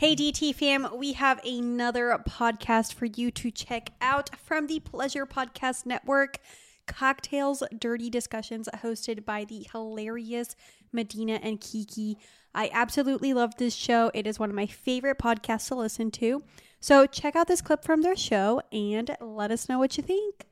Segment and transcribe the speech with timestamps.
[0.00, 5.26] Hey, DT fam, we have another podcast for you to check out from the Pleasure
[5.26, 6.38] Podcast Network
[6.86, 10.54] Cocktails Dirty Discussions, hosted by the hilarious
[10.92, 12.16] Medina and Kiki.
[12.54, 14.12] I absolutely love this show.
[14.14, 16.44] It is one of my favorite podcasts to listen to.
[16.78, 20.46] So, check out this clip from their show and let us know what you think.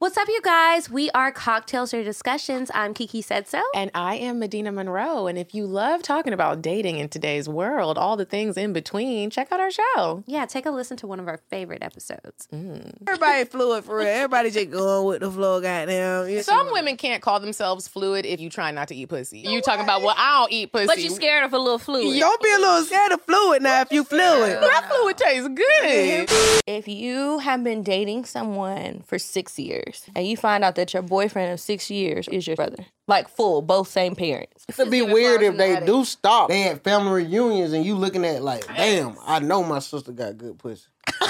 [0.00, 0.88] What's up, you guys?
[0.88, 2.70] We are Cocktails or Discussions.
[2.72, 3.62] I'm Kiki Said So.
[3.74, 5.26] And I am Medina Monroe.
[5.26, 9.28] And if you love talking about dating in today's world, all the things in between,
[9.28, 10.24] check out our show.
[10.26, 12.48] Yeah, take a listen to one of our favorite episodes.
[12.50, 12.94] Mm.
[13.06, 14.06] Everybody fluid for real.
[14.08, 16.30] Everybody just going with the flow, goddamn.
[16.30, 19.40] You Some see- women can't call themselves fluid if you try not to eat pussy.
[19.40, 20.86] You talking about, well, I don't eat pussy.
[20.86, 22.18] But you're scared of a little fluid.
[22.18, 24.62] Don't be a little scared of fluid now if you fluid.
[24.62, 26.62] That fluid tastes good.
[26.66, 31.02] If you have been dating someone for six years and you find out that your
[31.02, 34.64] boyfriend of six years is your brother, like full, both same parents.
[34.68, 36.48] It'd be weird if they do stop.
[36.48, 40.38] They had family reunions and you looking at like, damn, I know my sister got
[40.38, 40.86] good pussy.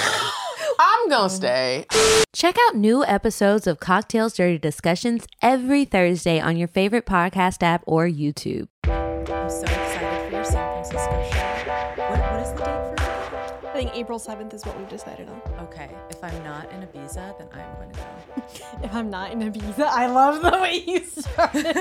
[0.79, 1.85] I'm going to stay.
[2.33, 7.83] Check out new episodes of Cocktails Dirty Discussions every Thursday on your favorite podcast app
[7.85, 8.67] or YouTube.
[13.91, 15.41] Think April 7th is what we've decided on.
[15.63, 18.05] Okay, if I'm not in Ibiza, then I'm going to go.
[18.83, 21.75] If I'm not in Ibiza, I love the way you started.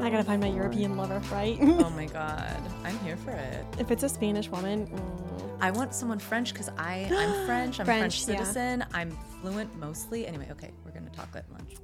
[0.00, 1.56] I gotta find my European lover, right?
[1.60, 3.64] oh my god, I'm here for it.
[3.78, 7.80] if it's a Spanish woman, mm, I want someone French because I I'm French.
[7.80, 8.44] I'm a French, French yeah.
[8.44, 8.84] citizen.
[8.92, 10.26] I'm fluent mostly.
[10.26, 11.76] Anyway, okay, we're gonna talk at lunch.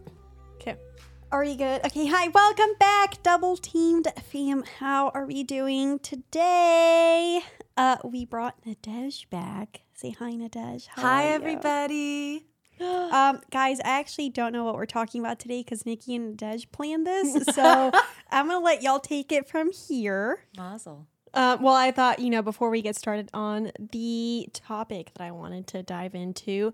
[1.32, 1.84] Are you good?
[1.86, 4.64] Okay, hi, welcome back, double teamed fam.
[4.80, 7.40] How are we doing today?
[7.76, 9.82] Uh, we brought Nadej back.
[9.94, 10.88] Say hi, Nadej.
[10.88, 12.46] How Hi everybody.
[12.80, 16.72] Um, guys, I actually don't know what we're talking about today because Nikki and Nadej
[16.72, 17.92] planned this, so
[18.30, 20.46] I'm gonna let y'all take it from here.
[20.56, 21.06] Mazel.
[21.34, 25.30] Uh, well, I thought, you know, before we get started on the topic that I
[25.30, 26.72] wanted to dive into,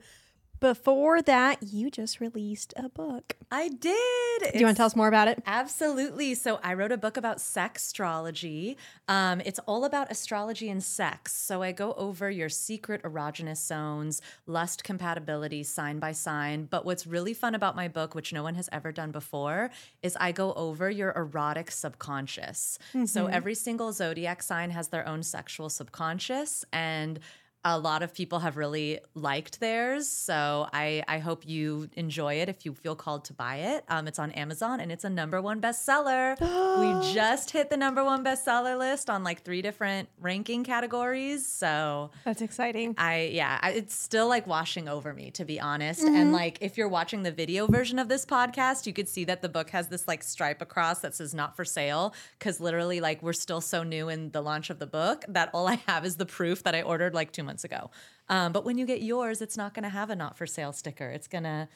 [0.61, 3.37] before that, you just released a book.
[3.51, 4.53] I did.
[4.53, 5.43] Do you want to tell us more about it?
[5.47, 6.35] Absolutely.
[6.35, 8.77] So I wrote a book about sex astrology.
[9.09, 11.35] Um, it's all about astrology and sex.
[11.35, 16.65] So I go over your secret erogenous zones, lust compatibility, sign by sign.
[16.65, 19.71] But what's really fun about my book, which no one has ever done before,
[20.03, 22.79] is I go over your erotic subconscious.
[23.07, 27.21] So every single zodiac sign has their own sexual subconscious and
[27.69, 30.09] a lot of people have really liked theirs.
[30.09, 33.85] So I, I hope you enjoy it if you feel called to buy it.
[33.89, 36.39] Um, it's on Amazon and it's a number one bestseller.
[37.01, 41.45] we just hit the number one bestseller list on like three different ranking categories.
[41.45, 42.95] So That's exciting.
[42.99, 46.03] I, yeah, I, it's still like washing over me, to be honest.
[46.03, 46.15] Mm-hmm.
[46.15, 49.43] And like, if you're watching the video version of this podcast, you could see that
[49.43, 52.15] the book has this like stripe across that says not for sale.
[52.39, 55.67] Cause literally, like, we're still so new in the launch of the book that all
[55.67, 57.91] I have is the proof that I ordered like two months ago.
[58.29, 60.73] Um, but when you get yours, it's not going to have a not for sale
[60.73, 61.09] sticker.
[61.09, 61.69] It's going to,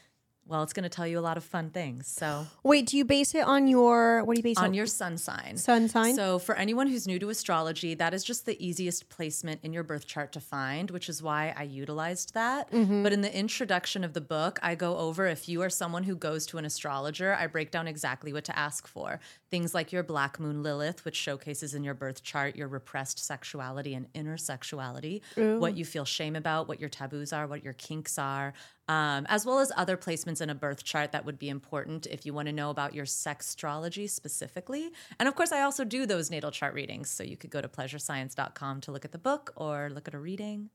[0.46, 2.08] well, it's going to tell you a lot of fun things.
[2.08, 4.86] So, Wait, do you base it on your, what do you base it on your
[4.86, 5.56] sun sign.
[5.56, 6.16] sun sign?
[6.16, 9.84] So, for anyone who's new to astrology, that is just the easiest placement in your
[9.84, 12.70] birth chart to find, which is why I utilized that.
[12.72, 13.02] Mm-hmm.
[13.04, 16.16] But in the introduction of the book, I go over if you are someone who
[16.16, 19.20] goes to an astrologer, I break down exactly what to ask for.
[19.50, 23.94] Things like your black moon Lilith, which showcases in your birth chart your repressed sexuality
[23.94, 28.18] and inner sexuality, what you feel shame about, what your taboos are, what your kinks
[28.18, 28.52] are.
[28.90, 32.26] Um, as well as other placements in a birth chart that would be important if
[32.26, 34.90] you want to know about your sextrology specifically.
[35.20, 37.08] And of course, I also do those natal chart readings.
[37.08, 40.18] So you could go to pleasurescience.com to look at the book or look at a
[40.18, 40.70] reading.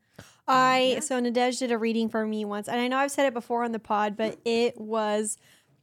[0.48, 3.34] I, so Nadej did a reading for me once, and I know I've said it
[3.34, 5.38] before on the pod, but it was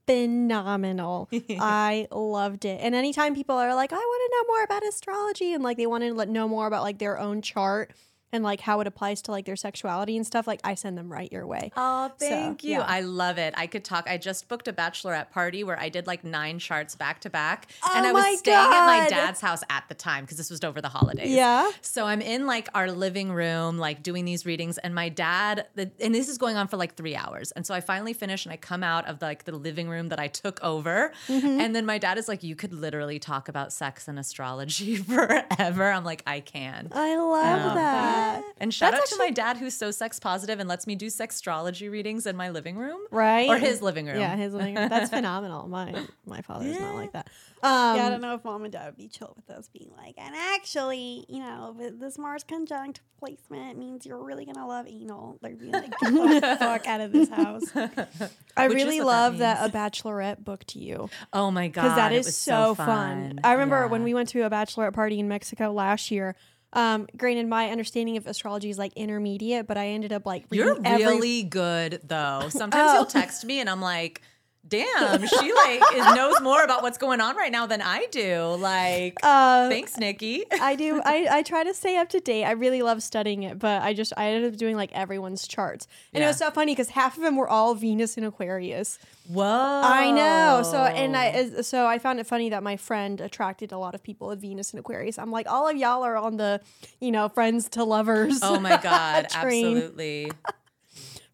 [0.06, 1.28] phenomenal.
[1.50, 2.81] I loved it.
[2.81, 5.87] And anytime people are like, I want to know more about astrology and like they
[5.87, 7.93] want to know more about like their own chart
[8.32, 11.12] and like how it applies to like their sexuality and stuff, like I send them
[11.12, 11.70] right your way.
[11.76, 12.72] Oh, So, thank you.
[12.78, 12.81] yeah.
[12.87, 13.54] I love it.
[13.56, 14.09] I could talk.
[14.09, 17.69] I just booked a bachelorette party where I did like nine charts back to back.
[17.94, 20.50] And Oh I was my staying at my dad's house at the time because this
[20.50, 21.31] was over the holidays.
[21.31, 21.70] Yeah.
[21.82, 25.90] So I'm in like our living room, like doing these readings, and my dad, the,
[26.00, 27.52] and this is going on for like three hours.
[27.52, 30.19] And so I finally finish and I come out of like the living room that
[30.20, 31.12] I took over.
[31.29, 31.46] Mm-hmm.
[31.61, 35.90] And then my dad is like, You could literally talk about sex and astrology forever.
[35.90, 36.88] I'm like, I can.
[36.93, 38.21] I love that.
[38.22, 38.42] Yeah.
[38.58, 41.06] And shout That's out to my dad who's so sex positive and lets me do
[41.06, 43.00] sextrology readings in my living room.
[43.10, 43.48] Right.
[43.48, 44.19] Or his living room.
[44.19, 44.88] Yeah, his living room.
[44.88, 45.69] That's phenomenal.
[45.69, 47.28] My my father's not like that.
[47.64, 49.92] Um, yeah, I don't know if mom and dad would be chill with us being
[49.96, 55.38] like, and actually, you know, this Mars conjunct placement means you're really gonna love anal.
[55.40, 57.62] They'd be like, get the fuck out of this house.
[58.56, 61.82] I Which really what that love that, a bachelorette booked you Oh my god.
[61.82, 63.38] because that is it is was so fun.
[63.44, 66.34] I remember when we went to a bachelorette party in Mexico last year.
[66.74, 70.78] Um, granted, my understanding of astrology is like intermediate, but I ended up like You're
[70.84, 72.46] every- really good though.
[72.48, 72.94] Sometimes Oh.
[72.94, 74.22] you'll text me and I'm like,
[74.67, 78.56] damn, she like is, knows more about what's going on right now than I do.
[78.59, 80.44] Like, Uh, thanks, Nikki.
[80.53, 81.00] I do.
[81.05, 82.44] I, I try to stay up to date.
[82.44, 85.87] I really love studying it, but I just I ended up doing like everyone's charts,
[86.12, 88.99] and it was so funny because half of them were all Venus and Aquarius.
[89.29, 89.44] Whoa.
[89.85, 90.62] I know.
[90.65, 91.17] So and.
[91.17, 94.41] I so I found it funny that my friend attracted a lot of people with
[94.41, 95.19] Venus and Aquarius.
[95.19, 96.61] I'm like, all of y'all are on the,
[97.00, 98.41] you know, friends to lovers.
[98.43, 100.31] Oh my god, absolutely.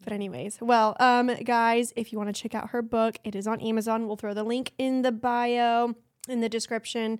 [0.08, 3.46] But anyways, well, um, guys, if you want to check out her book, it is
[3.46, 4.06] on Amazon.
[4.06, 5.96] We'll throw the link in the bio,
[6.26, 7.18] in the description,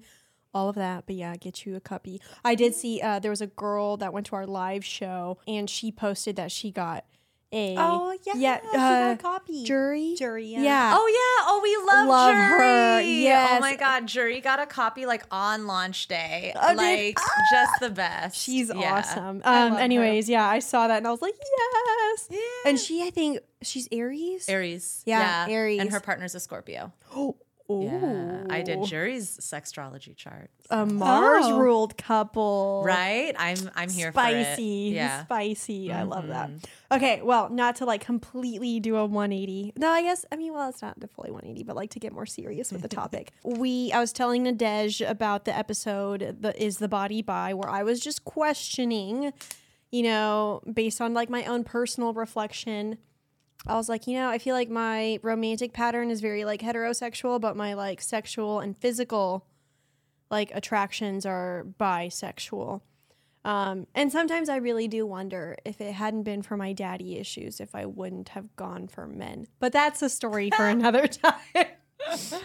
[0.54, 1.04] all of that.
[1.04, 2.18] But yeah, get you a copy.
[2.46, 5.68] I did see uh, there was a girl that went to our live show, and
[5.68, 7.04] she posted that she got
[7.52, 9.64] a Oh yeah, yeah she got uh, a copy.
[9.64, 10.62] jury Jury, yeah.
[10.62, 10.92] yeah.
[10.94, 11.46] Oh yeah.
[11.48, 13.24] Oh, we love, Love Jury.
[13.26, 16.52] her, Oh my god, Jury got a copy like on launch day.
[16.54, 17.18] Oh, did- like
[17.50, 18.36] just the best.
[18.38, 18.94] She's Yeah.
[18.98, 19.42] awesome.
[19.44, 19.84] I Um, love her.
[19.84, 22.28] anyways, yeah, I saw that and I was like, yes.
[22.30, 22.38] Yeah.
[22.70, 24.48] And she, I think, she's Aries.
[24.48, 25.02] Aries.
[25.06, 25.80] Yeah, And Aries.
[25.80, 26.92] And her partner's a Scorpio.
[27.16, 27.36] Oh,
[27.70, 28.44] Yeah.
[28.48, 30.50] I did Jury's sextrology chart.
[30.70, 31.58] a Mars Oh.
[31.58, 32.82] ruled couple.
[32.84, 33.34] Right?
[33.38, 34.96] I'm I'm here spicy, for it.
[34.96, 35.24] Yeah.
[35.24, 35.92] spicy.
[35.92, 36.50] I love that.
[36.50, 36.64] Mhm.
[36.92, 39.74] Okay, well, not to like completely do a 180.
[39.76, 42.12] No, I guess I mean, well, it's not a fully 180, but like to get
[42.12, 43.32] more serious with the topic.
[43.44, 47.82] we, I was telling Nadej about the episode, the is the body by, where I
[47.82, 49.32] was just questioning,
[49.90, 52.96] you know, based on like my own personal reflection.
[53.66, 57.40] I was like, you know, I feel like my romantic pattern is very like heterosexual,
[57.40, 59.46] but my like sexual and physical
[60.30, 62.82] like attractions are bisexual.
[63.44, 67.60] Um, and sometimes I really do wonder if it hadn't been for my daddy issues,
[67.60, 69.46] if I wouldn't have gone for men.
[69.58, 71.66] But that's a story for another time.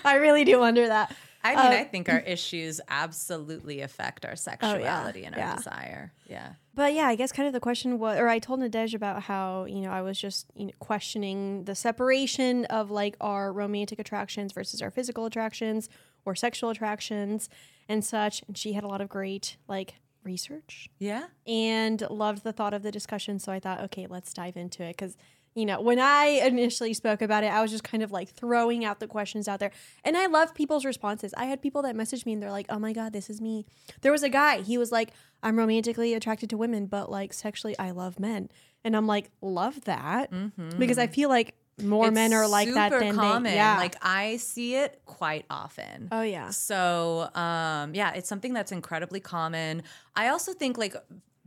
[0.06, 1.14] I really do wonder that.
[1.44, 5.56] I mean, Uh, I think our issues absolutely affect our sexuality and our yeah.
[5.56, 6.14] desire.
[6.30, 6.54] Yeah.
[6.74, 9.66] But yeah, I guess kind of the question was, or I told Nadej about how,
[9.66, 14.54] you know, I was just you know, questioning the separation of like our romantic attractions
[14.54, 15.90] versus our physical attractions
[16.26, 17.50] or sexual attractions
[17.90, 18.42] and such.
[18.48, 21.26] And she had a lot of great like research Yeah.
[21.46, 23.40] and loved the thought of the discussion.
[23.40, 24.96] So I thought, okay, let's dive into it.
[24.96, 25.18] Because,
[25.56, 28.84] you know, when I initially spoke about it, I was just kind of like throwing
[28.84, 29.72] out the questions out there.
[30.04, 31.34] And I love people's responses.
[31.38, 33.66] I had people that messaged me and they're like, oh my God, this is me.
[34.02, 35.12] There was a guy, he was like,
[35.44, 38.50] I'm romantically attracted to women, but like sexually, I love men.
[38.84, 40.32] And I'm like, love that.
[40.80, 43.44] Because I feel like more It's men are like that than common.
[43.44, 43.56] they.
[43.56, 43.78] Yeah.
[43.78, 46.10] Like I see it quite often.
[46.12, 46.50] oh, yeah.
[46.50, 49.84] So, um, yeah, it's something that's incredibly common.
[50.16, 50.96] I also think, like,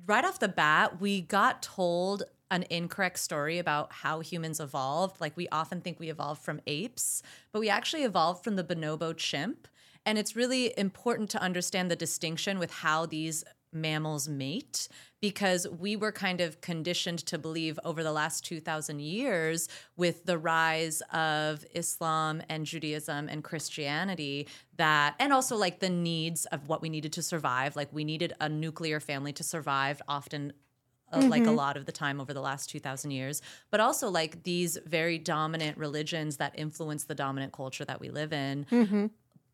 [0.06, 5.20] right off the bat, we got told an incorrect story about how humans evolved.
[5.20, 7.22] Like, we often think we evolved from apes,
[7.52, 9.68] but we actually evolved from the bonobo chimp.
[10.04, 14.88] And it's really important to understand the distinction with how these mammals mate
[15.20, 20.38] because we were kind of conditioned to believe over the last 2000 years with the
[20.38, 26.82] rise of Islam and Judaism and Christianity that and also like the needs of what
[26.82, 30.52] we needed to survive like we needed a nuclear family to survive often
[31.12, 34.42] uh, like a lot of the time over the last 2000 years but also like
[34.42, 38.66] these very dominant religions that influence the dominant culture that we live in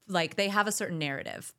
[0.08, 1.52] like they have a certain narrative.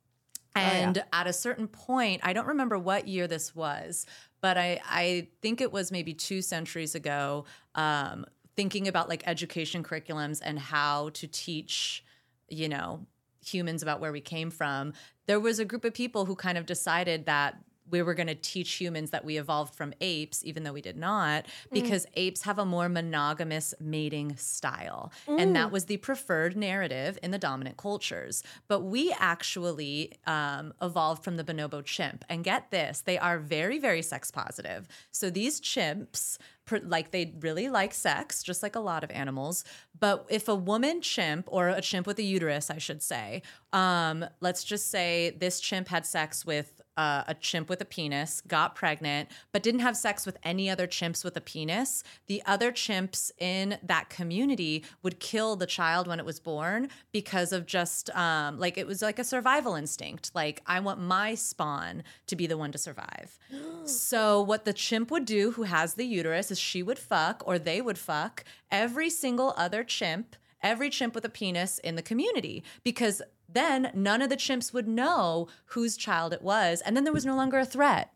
[0.56, 4.06] And at a certain point i don't remember what year this was
[4.40, 9.82] but i i think it was maybe two centuries ago um thinking about like education
[9.82, 12.04] curriculums and how to teach
[12.48, 13.04] you know
[13.44, 14.92] humans about where we came from
[15.26, 17.56] there was a group of people who kind of decided that
[17.90, 20.96] we were going to teach humans that we evolved from apes, even though we did
[20.96, 25.12] not, because apes have a more monogamous mating style.
[25.38, 28.42] And that was the preferred narrative in the dominant cultures.
[28.68, 32.24] But we actually um, evolved from the bonobo chimp.
[32.28, 34.88] And get this, they are very, very sex positive.
[35.10, 36.38] So these chimps,
[36.70, 39.64] like they really like sex, just like a lot of animals.
[39.98, 44.24] But if a woman chimp or a chimp with a uterus, I should say, um,
[44.40, 48.74] let's just say this chimp had sex with uh, a chimp with a penis, got
[48.74, 53.30] pregnant, but didn't have sex with any other chimps with a penis, the other chimps
[53.38, 58.58] in that community would kill the child when it was born because of just um,
[58.58, 60.30] like it was like a survival instinct.
[60.34, 63.38] Like, I want my spawn to be the one to survive.
[63.84, 67.58] so, what the chimp would do who has the uterus is she would fuck or
[67.58, 72.64] they would fuck every single other chimp every chimp with a penis in the community
[72.82, 73.20] because
[73.54, 77.26] then none of the chimps would know whose child it was and then there was
[77.26, 78.10] no longer a threat.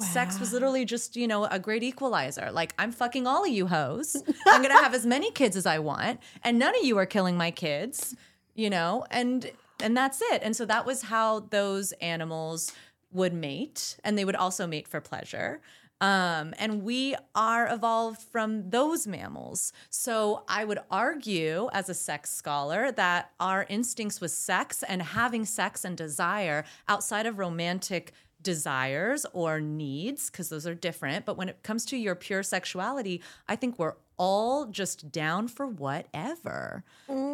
[0.00, 2.50] Sex was literally just you know a great equalizer.
[2.52, 4.16] Like i'm fucking all of you hoes.
[4.46, 7.36] I'm gonna have as many kids as i want and none of you are killing
[7.36, 8.14] my kids
[8.54, 9.50] you know and
[9.82, 10.42] and that's it.
[10.42, 12.72] And so that was how those animals
[13.12, 15.60] would mate and they would also mate for pleasure
[16.00, 19.72] um, and we are evolved from those mammals.
[19.90, 25.44] So I would argue, as a sex scholar, that our instincts with sex and having
[25.44, 31.26] sex and desire outside of romantic desires or needs, because those are different.
[31.26, 35.66] But when it comes to your pure sexuality, I think we're all just down for
[35.66, 36.84] whatever.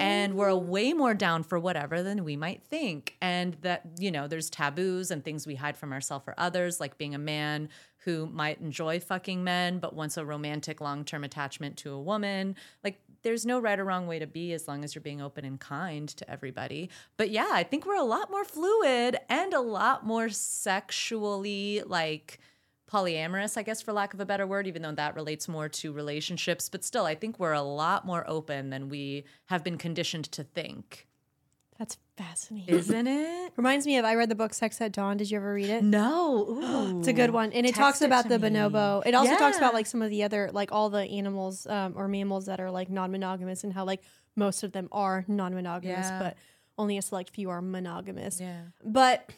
[0.01, 3.17] And we're way more down for whatever than we might think.
[3.21, 6.99] And that, you know, there's taboos and things we hide from ourselves or others, like
[6.99, 7.69] being a man
[8.05, 12.57] who might enjoy fucking men, but wants a romantic long term attachment to a woman.
[12.83, 15.45] Like, there's no right or wrong way to be as long as you're being open
[15.45, 16.91] and kind to everybody.
[17.17, 22.39] But yeah, I think we're a lot more fluid and a lot more sexually like
[22.91, 25.93] polyamorous, I guess, for lack of a better word, even though that relates more to
[25.93, 26.69] relationships.
[26.69, 30.45] But still, I think we're a lot more open than we have been conditioned to
[30.45, 31.07] think.
[31.79, 32.75] That's fascinating.
[32.75, 33.53] Isn't it?
[33.57, 35.17] Reminds me of I read the book Sex at Dawn.
[35.17, 35.83] Did you ever read it?
[35.83, 36.47] No.
[36.49, 36.99] Ooh.
[37.01, 38.49] It's a good one, and it Text talks it about the me.
[38.51, 39.03] bonobo.
[39.05, 42.07] It also talks about like some of the other, like all the animals um, or
[42.09, 44.03] mammals that are like non-monogamous, and how like
[44.37, 46.19] most of them are non-monogamous, Yeah.
[46.19, 46.37] but
[46.79, 48.41] only a select few are monogamous.
[48.41, 48.63] Yeah.
[48.85, 49.31] But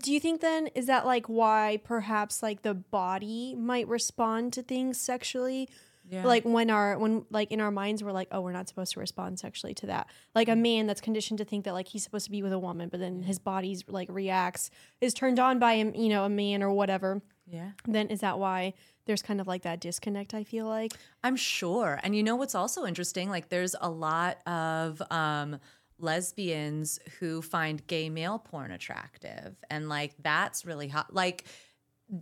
[0.00, 4.62] do you think then is that like why perhaps like the body might respond to
[4.62, 5.68] things sexually?
[6.10, 6.24] Yeah.
[6.24, 9.00] Like when our when like in our minds we're like, oh, we're not supposed to
[9.00, 10.08] respond sexually to that.
[10.34, 12.58] Like a man that's conditioned to think that like he's supposed to be with a
[12.58, 16.28] woman, but then his body's like reacts, is turned on by him, you know, a
[16.28, 17.20] man or whatever.
[17.46, 17.70] Yeah.
[17.86, 18.74] Then is that why
[19.06, 20.34] there's kind of like that disconnect?
[20.34, 20.92] I feel like.
[21.22, 22.00] I'm sure.
[22.02, 23.28] And you know what's also interesting?
[23.28, 25.58] Like there's a lot of um
[25.98, 29.56] lesbians who find gay male porn attractive.
[29.68, 31.12] And like that's really hot.
[31.12, 31.44] Like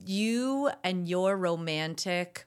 [0.05, 2.47] you and your romantic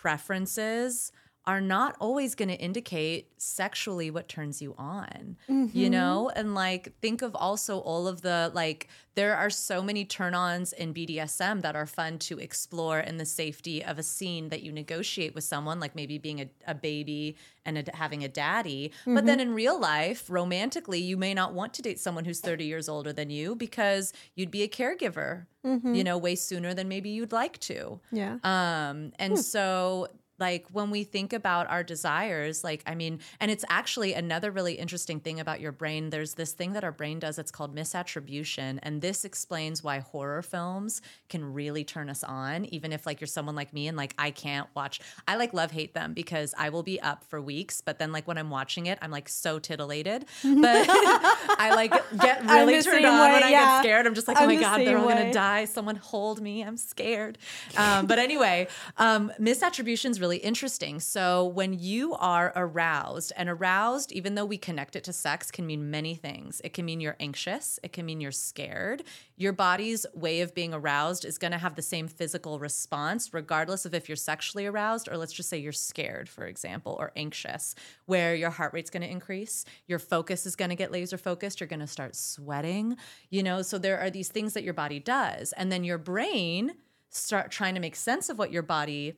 [0.00, 1.12] preferences
[1.46, 5.36] are not always going to indicate sexually what turns you on
[5.72, 5.90] you mm-hmm.
[5.90, 6.30] know?
[6.34, 10.94] And like think of also all of the like there are so many turn-ons in
[10.94, 15.34] BDSM that are fun to explore in the safety of a scene that you negotiate
[15.34, 18.92] with someone like maybe being a, a baby and a, having a daddy.
[19.04, 19.50] But then mm-hmm.
[19.50, 23.12] in real life romantically you may not want to date someone who's 30 years older
[23.12, 25.94] than you because you'd be a caregiver mm-hmm.
[25.94, 28.00] you know way sooner than maybe you'd like to.
[28.12, 28.38] Yeah.
[28.44, 29.36] um, and hmm.
[29.36, 30.08] so
[30.40, 34.74] like when we think about our desires, like I mean, and it's actually another really
[34.74, 36.10] interesting thing about your brain.
[36.10, 37.38] There's this thing that our brain does.
[37.38, 42.92] It's called misattribution, and this explains why horror films can really turn us on, even
[42.92, 45.00] if like you're someone like me and like I can't watch.
[45.28, 48.26] I like love hate them because I will be up for weeks, but then like
[48.26, 50.24] when I'm watching it, I'm like so titillated.
[50.42, 53.76] But I like get really turned on when way, I yeah.
[53.76, 54.06] get scared.
[54.06, 55.64] I'm just like, oh I'm my the god, they're all same gonna die.
[55.64, 56.62] Someone hold me.
[56.62, 57.38] I'm scared.
[57.76, 61.00] Um, but anyway, um, misattribution is really interesting.
[61.00, 65.66] So when you are aroused, and aroused, even though we connect it to sex, can
[65.66, 66.60] mean many things.
[66.62, 67.80] It can mean you're anxious.
[67.82, 69.02] It can mean you're scared.
[69.36, 73.84] Your body's way of being aroused is going to have the same physical response, regardless
[73.84, 77.74] of if you're sexually aroused or let's just say you're scared, for example, or anxious,
[78.06, 81.58] where your heart rate's going to increase, your focus is going to get laser focused,
[81.58, 82.96] you're going to start sweating,
[83.30, 83.62] you know.
[83.62, 86.74] So there are these things that your body does, and then your brain
[87.08, 89.16] start trying to make sense of what your body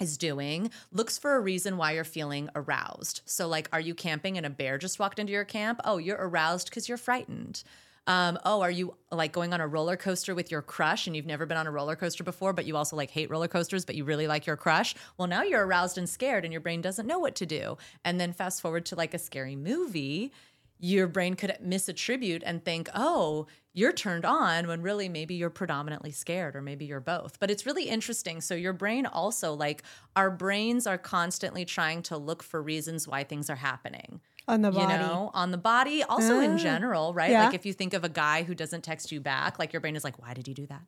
[0.00, 3.22] is doing looks for a reason why you're feeling aroused.
[3.24, 5.80] So, like, are you camping and a bear just walked into your camp?
[5.84, 7.62] Oh, you're aroused because you're frightened.
[8.08, 11.26] Um, oh, are you like going on a roller coaster with your crush and you've
[11.26, 13.96] never been on a roller coaster before, but you also like hate roller coasters, but
[13.96, 14.94] you really like your crush?
[15.18, 17.76] Well, now you're aroused and scared and your brain doesn't know what to do.
[18.06, 20.32] And then fast forward to like a scary movie,
[20.78, 26.10] your brain could misattribute and think, oh, you're turned on when really maybe you're predominantly
[26.10, 27.38] scared or maybe you're both.
[27.38, 28.40] But it's really interesting.
[28.40, 29.82] So, your brain also, like,
[30.16, 34.20] our brains are constantly trying to look for reasons why things are happening.
[34.46, 34.92] On the body.
[34.92, 37.30] You know, on the body, also in Ah, general, right?
[37.30, 37.44] yeah.
[37.44, 39.94] Like, if you think of a guy who doesn't text you back, like, your brain
[39.94, 40.82] is like, why did he do that?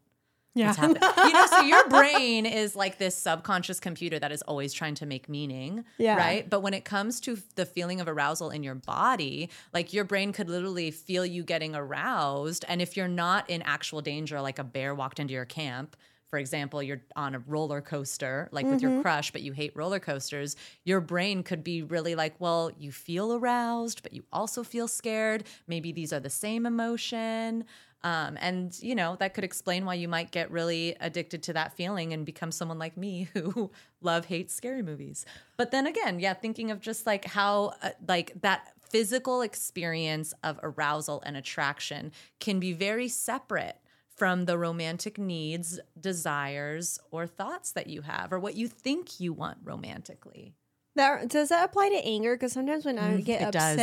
[0.55, 0.75] Yeah.
[0.81, 5.07] You know, so your brain is like this subconscious computer that is always trying to
[5.07, 5.85] make meaning.
[5.97, 6.17] Yeah.
[6.17, 6.49] Right.
[6.49, 10.33] But when it comes to the feeling of arousal in your body, like your brain
[10.33, 12.65] could literally feel you getting aroused.
[12.69, 15.97] And if you're not in actual danger, like a bear walked into your camp,
[16.31, 19.99] for example, you're on a roller coaster, like with your crush, but you hate roller
[19.99, 24.87] coasters, your brain could be really like, well, you feel aroused, but you also feel
[24.87, 25.45] scared.
[25.67, 27.65] Maybe these are the same emotion.
[28.03, 31.77] Um, and, you know, that could explain why you might get really addicted to that
[31.77, 33.71] feeling and become someone like me who
[34.01, 35.27] love, hates scary movies.
[35.57, 40.59] But then again, yeah, thinking of just like how, uh, like, that physical experience of
[40.63, 43.77] arousal and attraction can be very separate
[44.21, 49.33] from the romantic needs, desires, or thoughts that you have, or what you think you
[49.33, 50.53] want romantically.
[50.95, 52.35] That does that apply to anger?
[52.35, 53.77] Because sometimes when I Mm, get it does.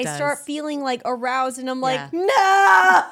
[0.00, 1.82] It I start feeling like aroused, and I'm Yeah.
[1.82, 2.26] like, no.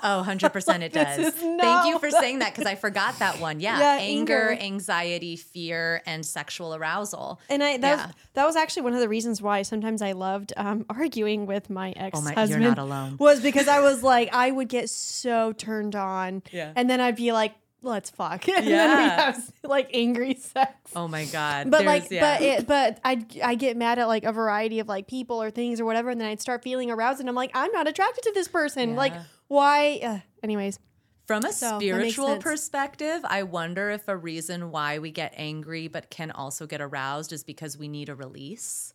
[0.02, 1.34] Oh, 100% it This does.
[1.34, 3.60] Thank you for saying that because I forgot that one.
[3.60, 3.78] Yeah.
[3.78, 4.62] Yeah, anger, anger.
[4.62, 7.40] anxiety, fear, and sexual arousal.
[7.48, 8.06] And I that Yeah.
[8.06, 11.70] was that was actually one of the reasons why sometimes I loved um, arguing with
[11.70, 12.62] my ex Oh my- husband.
[12.62, 13.16] you're not alone.
[13.18, 16.72] Was because I was like I would get so turned on, Yeah.
[16.76, 19.16] and then I'd be like, let's fuck, and then we Yeah.
[19.32, 20.72] have like angry sex.
[20.96, 21.70] Oh my God.
[21.70, 22.20] But There's- like, yeah.
[22.38, 25.50] but it, but I I get mad at like a variety of like people or
[25.50, 28.22] things or whatever, and then I'd start feeling aroused, and I'm like, I'm not attracted
[28.24, 28.94] to this person.
[28.96, 29.12] Like,
[29.48, 30.00] why?
[30.02, 30.78] Uh, anyways,
[31.26, 36.10] From a So, spiritual perspective, I wonder if a reason why we get angry but
[36.10, 38.94] can also get aroused is because we need a release.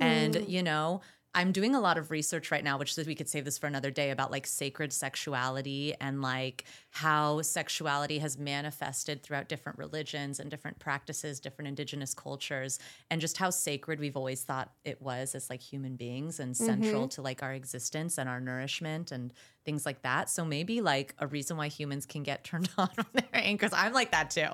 [0.00, 0.48] And, Mm.
[0.48, 1.00] you know,
[1.36, 3.90] I'm doing a lot of research right now, which we could save this for another
[3.90, 10.50] day about like sacred sexuality and like how sexuality has manifested throughout different religions and
[10.50, 12.78] different practices, different indigenous cultures,
[13.10, 17.02] and just how sacred we've always thought it was as like human beings and central
[17.02, 17.08] mm-hmm.
[17.08, 19.34] to like our existence and our nourishment and
[19.66, 20.30] things like that.
[20.30, 23.92] So maybe like a reason why humans can get turned on when they're angry, I'm
[23.92, 24.48] like that too.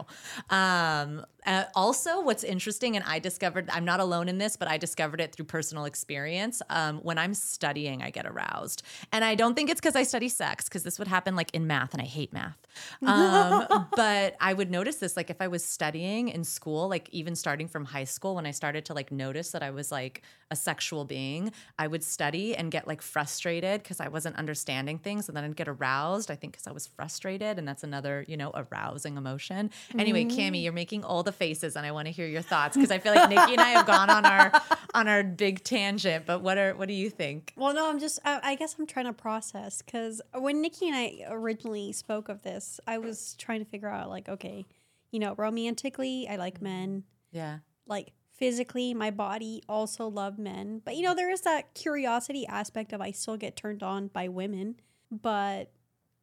[0.51, 4.77] Um, uh, also, what's interesting, and I discovered I'm not alone in this, but I
[4.77, 6.63] discovered it through personal experience.
[6.71, 10.29] Um, when I'm studying, I get aroused, and I don't think it's because I study
[10.29, 12.59] sex, because this would happen like in math, and I hate math.
[13.05, 17.35] Um, but I would notice this, like if I was studying in school, like even
[17.35, 20.57] starting from high school, when I started to like notice that I was like a
[20.57, 25.37] sexual being, I would study and get like frustrated because I wasn't understanding things, and
[25.37, 26.31] then I'd get aroused.
[26.31, 29.71] I think because I was frustrated, and that's another you know arousing emotion.
[29.99, 30.39] Anyway, mm-hmm.
[30.39, 32.99] Cami, you're making all the faces, and I want to hear your thoughts because I
[32.99, 34.53] feel like Nikki and I have gone on our
[34.95, 36.27] on our big tangent.
[36.27, 37.53] But what are what do you think?
[37.57, 40.97] Well, no, I'm just, I, I guess I'm trying to process because when Nikki and
[40.97, 44.67] I originally spoke of this, I was trying to figure out, like, okay,
[45.11, 46.65] you know, romantically, I like mm-hmm.
[46.65, 47.05] men.
[47.31, 47.59] Yeah.
[47.87, 50.81] Like, physically, my body also love men.
[50.85, 54.29] But, you know, there is that curiosity aspect of I still get turned on by
[54.29, 54.77] women.
[55.13, 55.71] But,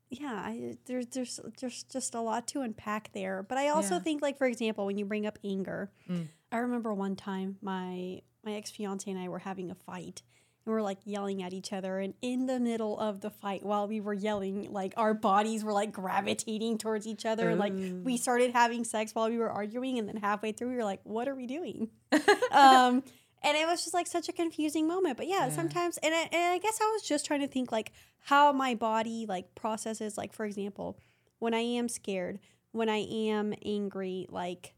[0.09, 3.43] yeah, I, there's there's there's just a lot to unpack there.
[3.43, 3.99] But I also Yeah.
[4.01, 6.27] think, like, for example, when you bring up anger, Mm.
[6.51, 10.23] I remember one time my my ex fiance and I were having a fight
[10.65, 13.87] and we're like yelling at each other and in the middle of the fight while
[13.87, 18.17] we were yelling like our bodies were like gravitating towards each other and like we
[18.17, 21.27] started having sex while we were arguing and then halfway through we were like what
[21.27, 21.89] are we doing
[22.51, 23.03] um
[23.41, 26.53] and it was just like such a confusing moment but yeah, sometimes and I, and
[26.53, 30.33] I guess I was just trying to think like how my body like processes like
[30.33, 30.97] for example
[31.39, 32.39] when I am scared
[32.71, 34.73] when I am angry like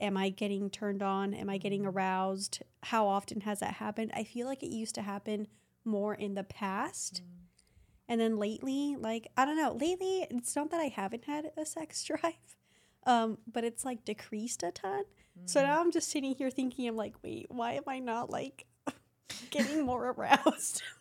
[0.00, 1.34] am I getting turned on?
[1.34, 2.62] Am I getting aroused?
[2.84, 4.12] How often has that happened?
[4.14, 5.48] I feel like it used to happen
[5.84, 7.22] more in the past.
[8.08, 11.66] And then lately, like, I don't know, lately, it's not that I haven't had a
[11.66, 12.56] sex drive,
[13.06, 15.04] um, but it's like decreased a ton.
[15.46, 18.66] So now I'm just sitting here thinking, I'm like, wait, why am I not like
[19.50, 20.82] getting more aroused?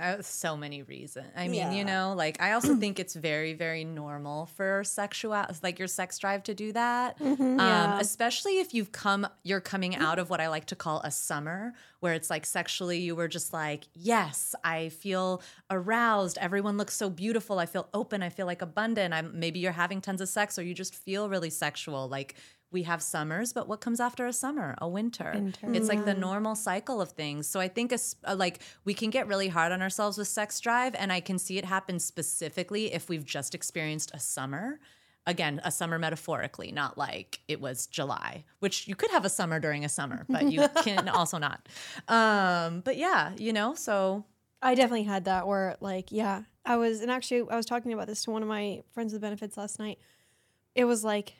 [0.00, 1.28] Uh, so many reasons.
[1.36, 1.70] I mean, Yeah.
[1.70, 6.18] you know, like I also think it's very, very normal for sexual, like your sex
[6.18, 7.18] drive to do that.
[7.20, 7.98] Um, Yeah.
[7.98, 11.74] especially if you've come, you're coming out of what I like to call a summer,
[12.00, 16.38] where it's like sexually, you were just like, yes, I feel aroused.
[16.38, 17.58] Everyone looks so beautiful.
[17.58, 18.22] I feel open.
[18.22, 19.12] I feel like abundant.
[19.12, 22.08] I'm maybe you're having tons of sex, or you just feel really sexual.
[22.08, 22.34] Like
[22.72, 24.74] we have summers, but what comes after a summer?
[24.78, 25.32] A winter.
[25.74, 27.46] It's like the normal cycle of things.
[27.46, 30.94] So I think uh, like we can get really hard on ourselves with sex drive,
[30.94, 34.80] and I can see it happen specifically if we've just experienced a summer.
[35.24, 39.60] Again, a summer metaphorically, not like it was July, which you could have a summer
[39.60, 41.68] during a summer, but you can also not.
[42.08, 44.24] Um, but yeah, you know, so
[44.60, 48.06] I definitely had that where like yeah, I was and actually I was talking about
[48.06, 49.98] this to one of my friends with benefits last night.
[50.74, 51.34] It was like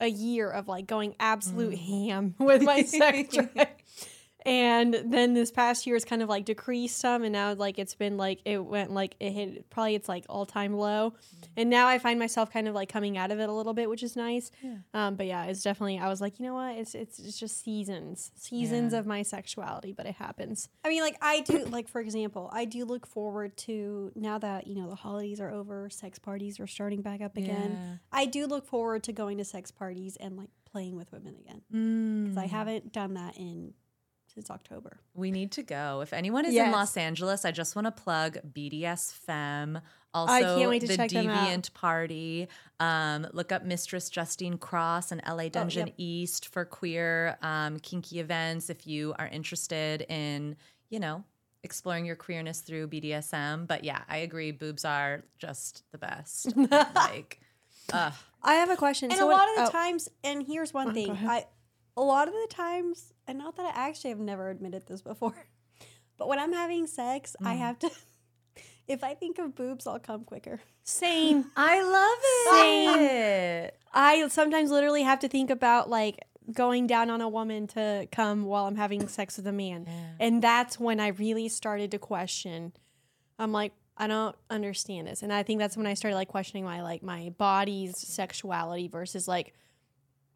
[0.00, 1.86] a year of like going absolute mm.
[1.86, 3.68] ham with my sex drive.
[4.46, 7.94] And then this past year it's kind of like decreased some and now like it's
[7.96, 11.14] been like it went like it hit probably it's like all time low.
[11.56, 13.90] And now I find myself kind of like coming out of it a little bit,
[13.90, 14.50] which is nice.
[14.94, 16.76] Um, but yeah, it's definitely I was like, you know what?
[16.76, 18.30] It's it's, it's just seasons.
[18.36, 19.00] Seasons Yeah.
[19.00, 20.68] of my sexuality, but it happens.
[20.84, 24.66] I mean, like I do like for example, I do look forward to now that,
[24.68, 27.72] you know, the holidays are over, sex parties are starting back up again.
[27.72, 27.96] Yeah.
[28.12, 31.62] I do look forward to going to sex parties and like playing with women again.
[32.24, 33.72] Because I haven't done that in
[34.38, 35.00] since October.
[35.14, 36.00] We need to go.
[36.00, 39.80] If anyone is in Los Angeles, I just want to plug BDS Femme.
[40.14, 41.48] Also, I can't wait to the check them out.
[41.48, 42.48] Deviant Party.
[42.78, 45.94] Um, look up Mistress Justine Cross and LA Dungeon Oh, yep.
[45.96, 48.70] East for queer um, kinky events.
[48.70, 50.56] If you are interested in,
[50.88, 51.24] you know,
[51.64, 53.66] exploring your queerness through BDSM.
[53.66, 54.52] But yeah, I agree.
[54.52, 56.56] Boobs are just the best.
[56.94, 57.40] like,
[57.92, 59.10] uh, I have a question.
[59.10, 61.46] And So a lot of the oh, times, and here's one thing, I
[61.98, 65.34] a lot of the times, and not that I actually have never admitted this before,
[66.18, 67.58] but when I'm having sex, I Mm.
[67.58, 67.90] have to.
[68.88, 70.60] If I think of boobs, I'll come quicker.
[70.82, 71.44] same.
[71.56, 73.74] I love it.
[73.74, 73.80] Same.
[73.92, 78.46] I sometimes literally have to think about like going down on a woman to come
[78.46, 79.86] while I'm having sex with a man.
[80.18, 82.72] And that's when I really started to question.
[83.38, 85.22] I'm like, I don't understand this.
[85.22, 89.28] And I think that's when I started like questioning my like my body's sexuality versus
[89.28, 89.52] like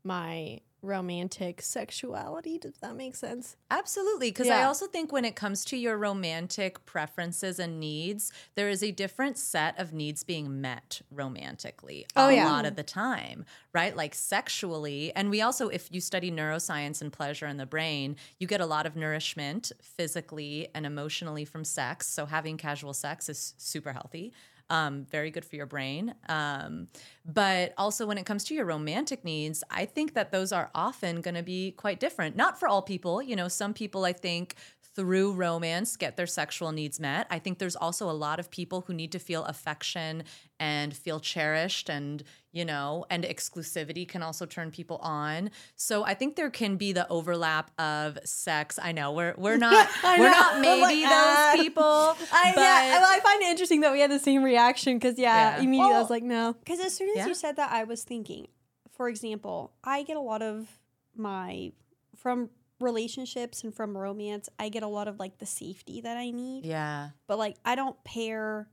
[0.05, 2.59] my romantic sexuality.
[2.59, 3.57] Does that make sense?
[3.71, 4.31] Absolutely.
[4.31, 8.83] Because I also think when it comes to your romantic preferences and needs, there is
[8.83, 12.51] a different set of needs being met romantically Oh, a yeah.
[12.51, 13.97] lot of the time, right?
[13.97, 15.12] Like sexually.
[15.14, 18.66] And we also, if you study neuroscience and pleasure in the brain, you get a
[18.66, 22.09] lot of nourishment physically and emotionally from sex.
[22.09, 24.33] So having casual sex is super healthy.
[24.73, 26.15] Um, very good for your brain.
[26.31, 26.89] Um,
[27.27, 31.21] but also, when it comes to your romantic needs, I think that those are often
[31.21, 32.37] going to be quite different.
[32.37, 33.21] Not for all people.
[33.21, 34.57] You know, some people, I think,
[34.95, 37.27] through romance get their sexual needs met.
[37.31, 40.25] I think there's also a lot of people who need to feel affection
[40.61, 45.51] and feel cherished and, you know, and exclusivity can also turn people on.
[45.77, 48.79] So I think there can be the overlap of sex.
[48.83, 50.25] I know we're we're not we're know.
[50.31, 51.11] not oh I'm maybe like,
[51.57, 51.83] those people.
[52.33, 55.19] I, but yeah, well, I find it interesting that we had the same reaction because,
[55.19, 55.63] yeah, Yeah.
[55.63, 56.53] immediately I was like, no.
[56.59, 57.27] Because as soon as Yeah.
[57.29, 58.47] you said that, I was thinking,
[58.91, 60.69] for example, I get a lot of
[61.17, 61.73] my
[62.17, 62.51] from
[62.83, 66.64] relationships and from romance, I get a lot of like the safety that I need.
[66.66, 68.68] yeah, But like, I don't pair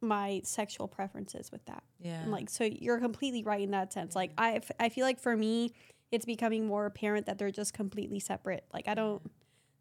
[0.00, 1.82] my sexual preferences with that.
[1.98, 2.22] yeah.
[2.22, 4.14] And, like, so you're completely right in that sense.
[4.14, 5.72] Like, I, f- I feel like for me,
[6.12, 8.64] it's becoming more apparent that they're just completely separate.
[8.72, 9.20] Like, I don't,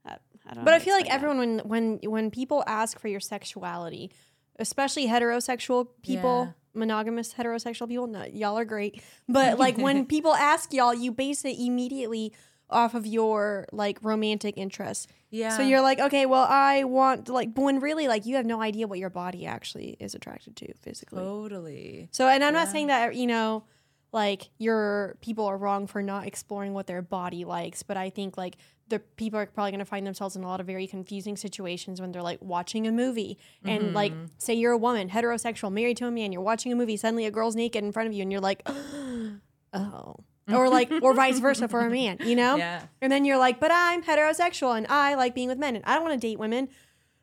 [0.05, 0.65] I, I don't.
[0.65, 1.13] But I feel like that.
[1.13, 4.11] everyone when when when people ask for your sexuality,
[4.57, 9.01] especially heterosexual people, monogamous heterosexual people, no, y'all are great.
[9.29, 12.33] But like when people ask y'all, you base it immediately
[12.69, 15.07] off of your like romantic interests.
[15.29, 15.55] yeah.
[15.55, 18.61] So you're like, okay, well, I want like, but when really like you have no
[18.61, 21.19] idea what your body actually is attracted to physically.
[21.19, 22.09] totally.
[22.11, 23.63] So, and I'm not saying that you know,
[24.11, 28.37] like your people are wrong for not exploring what their body likes, but I think
[28.37, 28.57] like
[28.89, 31.99] the people are probably going to find themselves in a lot of very confusing situations
[31.99, 34.25] when they're like watching a movie and like mm-hmm.
[34.37, 37.31] say you're a woman, heterosexual, married to a man, you're watching a movie, suddenly a
[37.31, 38.67] girl's naked in front of you, and you're like,
[39.73, 40.15] oh.
[40.51, 42.55] Or like, or vice versa for a man, you know?
[42.55, 42.83] Yeah.
[43.01, 45.95] And then you're like, but I'm heterosexual and I like being with men and I
[45.95, 46.69] don't want to date women.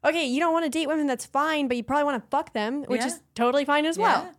[0.05, 2.53] Okay, you don't want to date women, that's fine, but you probably want to fuck
[2.53, 3.07] them, which Yeah.
[3.07, 4.25] is totally fine as well.
[4.25, 4.31] Yeah.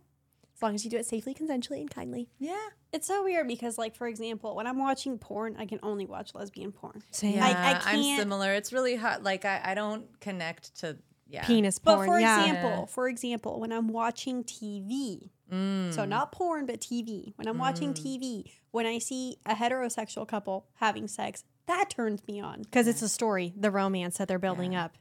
[0.54, 2.28] As long as you do it safely, consensually, and kindly.
[2.38, 2.56] Yeah.
[2.92, 6.34] It's so weird because, like, for example, when I'm watching porn, I can only watch
[6.34, 7.02] lesbian porn.
[7.10, 8.54] So Yeah, I I'm can't- similar.
[8.54, 9.22] It's really hard.
[9.22, 10.96] Like I, I don't connect to
[11.28, 11.44] yeah.
[11.46, 12.06] Penis But porn.
[12.08, 12.40] for yeah.
[12.40, 15.94] example, for example, when I'm watching TV, Mm.
[15.94, 20.66] so not porn but TV, when I'm watching TV, when I see a heterosexual couple
[20.74, 22.62] having sex, that turns me on.
[22.62, 24.96] Because it's a story, the romance that they're building up.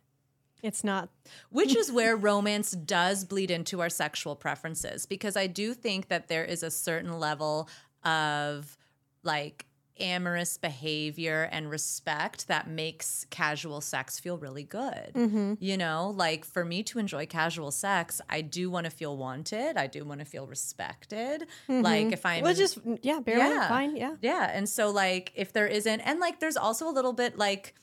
[0.62, 1.10] It's not.
[1.50, 6.28] Which is where romance does bleed into our sexual preferences because I do think that
[6.28, 7.68] there is a certain level
[8.04, 8.78] of
[9.24, 9.66] like
[10.00, 15.12] amorous behavior and respect that makes casual sex feel really good.
[15.14, 15.54] Mm-hmm.
[15.60, 19.78] You know, like for me to enjoy casual sex, I do want to feel wanted.
[19.78, 21.48] I do want to feel respected.
[21.70, 23.68] Like if I'm Well, just yeah, barely Yeah.
[23.70, 23.96] fine.
[23.96, 24.16] Yeah.
[24.22, 24.52] Yeah.
[24.54, 27.76] And so, like, if there isn't, and like, there's also a little bit like,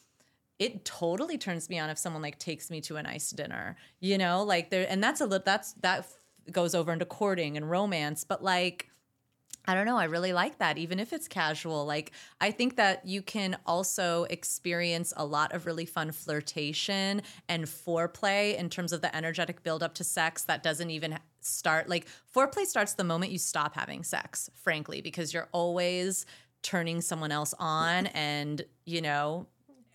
[0.59, 4.18] it totally turns me on if someone like takes me to a nice dinner, you
[4.18, 6.07] know, like there, and that's a little, that's, that
[6.51, 8.88] goes over into courting and romance, but like,
[9.64, 9.96] I don't know.
[9.96, 11.87] I really like that, even if it's casual.
[11.87, 17.64] Like, I think that you can also experience a lot of really fun flirtation and
[17.64, 21.88] foreplay in terms of the energetic buildup to sex that doesn't even start.
[21.88, 26.27] Like, foreplay starts the moment you stop having sex, frankly, because you're always
[26.62, 29.46] turning someone else on and, you know,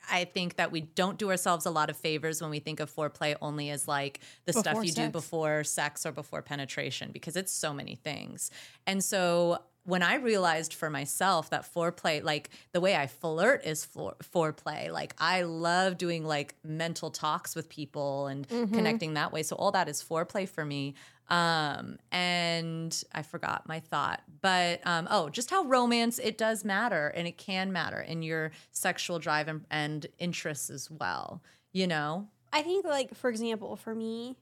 [0.10, 2.94] I think that we don't do ourselves a lot of favors when we think of
[2.94, 7.36] foreplay only as like the stuff Before you do before sex or before penetration because
[7.36, 8.52] it's so many things.
[8.86, 13.86] And so when I realized for myself that foreplay, like the way I flirt is
[13.86, 19.44] fore- foreplay, like I love doing like mental talks with people and connecting that way.
[19.44, 20.96] So all that is foreplay for me.
[21.30, 27.08] Um, and I forgot my thought, but um, oh, just how romance it does matter
[27.16, 31.42] and it can matter in your sexual drive and, and interests as well.
[31.72, 34.36] You know, I think, like, for example, for me,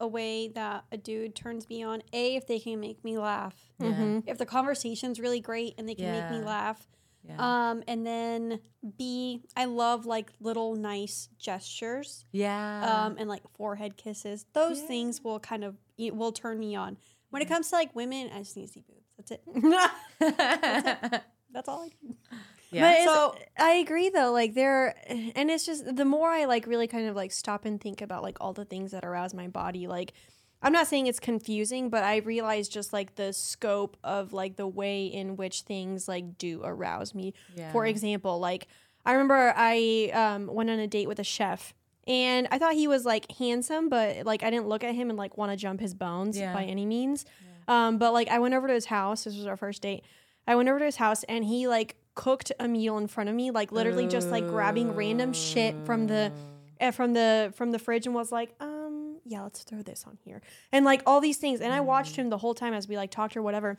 [0.00, 3.54] a way that a dude turns me on, A, if they can make me laugh.
[3.78, 4.20] Yeah.
[4.26, 6.86] If the conversation's really great and they can make me laugh.
[7.26, 7.36] Yeah.
[7.70, 8.60] Um, and then
[8.98, 12.24] B, I love like little nice gestures.
[12.32, 13.04] yeah.
[13.06, 14.44] Um, and like forehead kisses.
[14.52, 16.98] Those things will kind of it will turn me on.
[17.30, 19.08] When it comes to like women, I just need to see boobs.
[19.16, 21.22] That's it.
[21.52, 22.16] That's all I need.
[22.74, 23.04] Yeah.
[23.04, 26.86] But so I agree though, like there, and it's just the more I like really
[26.86, 29.86] kind of like stop and think about like all the things that arouse my body.
[29.86, 30.12] Like,
[30.62, 34.66] I'm not saying it's confusing, but I realize just like the scope of like the
[34.66, 37.34] way in which things like do arouse me.
[37.72, 38.66] For example, like
[39.06, 41.74] I remember I um, went on a date with a chef.
[42.06, 45.18] And I thought he was like handsome, but like I didn't look at him and
[45.18, 46.52] like want to jump his bones Yeah.
[46.52, 47.24] by any means.
[47.66, 49.24] Um, but like I went over to his house.
[49.24, 50.04] This was our first date.
[50.46, 53.34] I went over to his house and he like cooked a meal in front of
[53.34, 56.32] me, like literally just like grabbing random shit from the
[56.80, 60.18] eh, from the from the fridge and was like, um, yeah, let's throw this on
[60.24, 60.42] here.
[60.72, 61.60] And like all these things.
[61.60, 63.78] And I watched him the whole time as we like talked or whatever.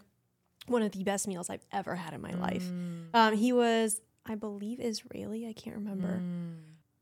[0.68, 2.68] One of the best meals I've ever had in my life.
[3.14, 5.48] Um, he was, I believe, Israeli.
[5.48, 6.22] I can't remember.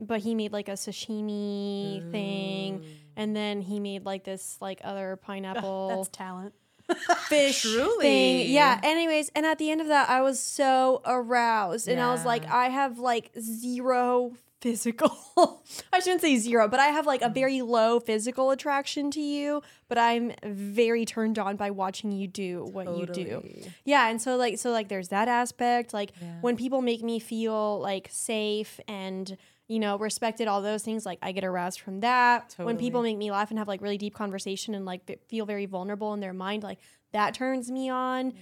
[0.02, 2.84] But he made like a sashimi thing,
[3.16, 6.54] and then he made like this like other pineapple That's talent.
[7.28, 8.02] fish Truly.
[8.02, 8.52] thing.
[8.52, 8.80] Yeah.
[8.84, 12.46] Anyways, and at the end of that, I was so aroused, and I was like,
[12.46, 15.12] I have like zero physical.
[15.92, 17.34] I shouldn't say zero, but I have like a mm.
[17.34, 22.64] very low physical attraction to you, but I'm very turned on by watching you do
[22.72, 23.44] what you do.
[23.84, 25.94] Yeah, and so like so like there's that aspect.
[25.94, 29.38] Like when people make me feel like safe and
[29.74, 31.04] you know respected, all those things.
[31.06, 32.54] Like I get aroused from that.
[32.58, 35.66] When people make me laugh and have like really deep conversation and like feel very
[35.66, 36.78] vulnerable in their mind, like
[37.12, 38.34] that turns me on.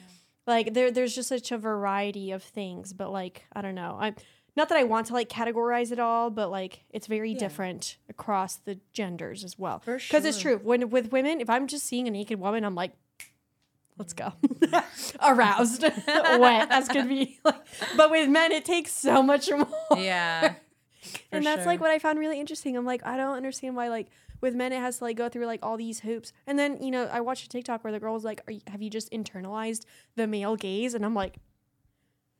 [0.45, 3.97] Like there there's just such a variety of things, but like I don't know.
[3.97, 4.15] I'm
[4.57, 8.57] not that I want to like categorize it all, but like it's very different across
[8.57, 9.79] the genders as well.
[9.79, 10.59] For Because it's true.
[10.61, 12.91] When with women, if I'm just seeing a naked woman, I'm like,
[13.97, 14.33] let's go.
[14.45, 14.83] Mm.
[15.21, 15.83] Aroused.
[16.07, 16.67] Wet.
[16.67, 17.55] That's gonna be like
[17.95, 19.67] but with men it takes so much more.
[19.95, 20.55] yeah.
[21.31, 22.77] And that's like what I found really interesting.
[22.77, 24.07] I'm like, I don't understand why like
[24.41, 26.33] with men it has to like go through like all these hoops.
[26.47, 28.61] And then, you know, I watched a TikTok where the girl was like, Are you,
[28.67, 29.85] have you just internalized
[30.15, 30.93] the male gaze?
[30.93, 31.37] And I'm like,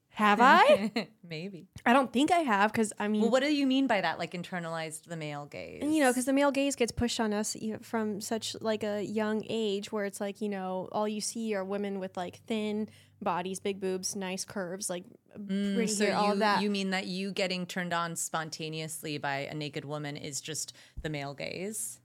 [0.10, 1.08] Have I?
[1.28, 1.68] Maybe.
[1.86, 4.20] I don't think I have because I mean Well, what do you mean by that?
[4.20, 5.84] Like internalized the male gaze?
[5.84, 9.44] You know, because the male gaze gets pushed on us from such like a young
[9.50, 12.90] age, where it's like you know all you see are women with like thin
[13.22, 15.04] bodies, big boobs, nice curves, like
[15.34, 15.54] pretty
[15.86, 16.62] Mm, so hair, all you, that.
[16.62, 21.10] you mean that you getting turned on spontaneously by a naked woman is just the
[21.10, 22.00] male gaze?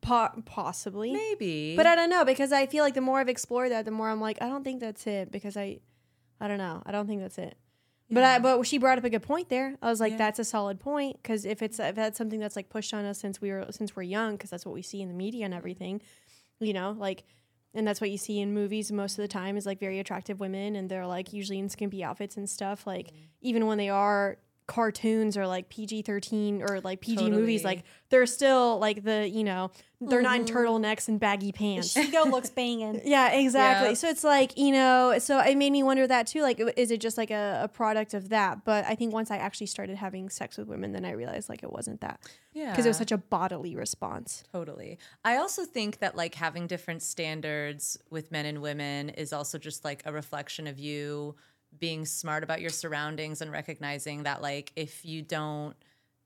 [0.00, 1.76] Po- possibly, Maybe.
[1.76, 4.08] but I don't know because I feel like the more I've explored that, the more
[4.08, 5.80] I'm like, I don't think that's it because I,
[6.40, 7.56] I don't know, I don't think that's it.
[8.08, 9.76] But I, but she brought up a good point there.
[9.82, 10.18] I was like, Yeah.
[10.18, 13.18] that's a solid point because if it's if that's something that's like pushed on us
[13.18, 15.52] since we were since we're young, because that's what we see in the media and
[15.52, 16.00] everything,
[16.60, 17.24] you know, like,
[17.76, 20.40] and that's what you see in movies most of the time is like very attractive
[20.40, 22.86] women and they're like usually in skimpy outfits and stuff.
[22.86, 23.24] Like mm-hmm.
[23.42, 28.26] even when they are cartoons or like PG thirteen or like PG movies, like they're
[28.26, 30.48] still like the you know they're not mm-hmm.
[30.48, 31.94] in turtlenecks and baggy pants.
[31.94, 33.00] Shigo looks banging.
[33.04, 33.90] Yeah, exactly.
[33.90, 33.94] Yeah.
[33.94, 36.42] So it's like, you know, so it made me wonder that too.
[36.42, 38.64] Like, is it just like a, a product of that?
[38.64, 41.62] But I think once I actually started having sex with women, then I realized like
[41.62, 42.20] it wasn't that.
[42.52, 42.70] yeah.
[42.70, 44.44] Because it was such a bodily response.
[44.52, 44.98] Totally.
[45.24, 49.82] I also think that like having different standards with men and women is also just
[49.82, 51.36] like a reflection of you
[51.78, 55.74] being smart about your surroundings and recognizing that like if you don't,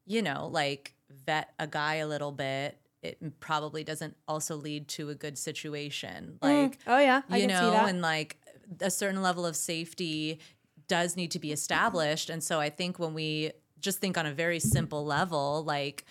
[0.07, 0.95] you know, like
[1.27, 6.39] vet a guy a little bit, it probably doesn't also lead to a good situation.
[6.41, 6.69] Mm.
[6.69, 7.23] Like Oh, yeah.
[7.29, 8.39] I you can see know, and like
[8.81, 10.41] a certain level of safety
[10.89, 12.31] does need to be established.
[12.31, 16.05] And so I think when we just think on a very simple level, like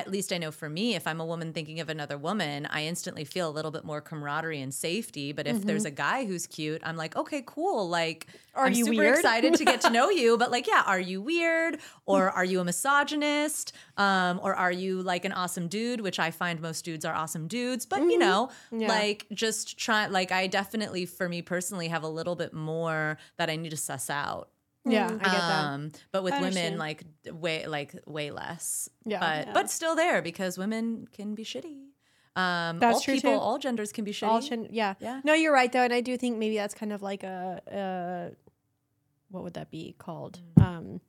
[0.00, 2.84] at least I know for me, if I'm a woman thinking of another woman, I
[2.84, 5.32] instantly feel a little bit more camaraderie and safety.
[5.32, 7.88] But if there's a guy who's cute, I'm like, okay, cool.
[7.88, 8.62] Like, Mm-hmm.
[8.62, 9.16] Are I'm you super weird?
[9.16, 10.38] excited to get to know you.
[10.38, 13.74] But like, yeah, are you weird or are you a misogynist?
[13.98, 16.00] Um, or are you like an awesome dude?
[16.00, 17.84] Which I find most dudes are awesome dudes.
[17.84, 18.80] But you know, Mm-hmm.
[18.80, 18.88] Yeah.
[18.88, 20.06] like just try.
[20.06, 23.76] Like, I definitely, for me personally, have a little bit more that I need to
[23.76, 24.48] suss out.
[24.92, 25.64] Yeah, I get that.
[25.64, 26.78] Um, but with I women, understand.
[26.78, 28.88] like way like way less.
[29.04, 29.20] Yeah.
[29.20, 29.52] but Yeah.
[29.52, 31.82] but still there because women can be shitty.
[32.36, 33.38] Um, That's all true, people, too.
[33.38, 34.28] all genders can be shitty.
[34.28, 34.94] All chin- yeah.
[35.00, 35.20] Yeah.
[35.24, 38.34] No, you're right though, and I do think maybe that's kind of like a, uh
[39.30, 40.38] what would that be called?
[40.60, 41.00] Um,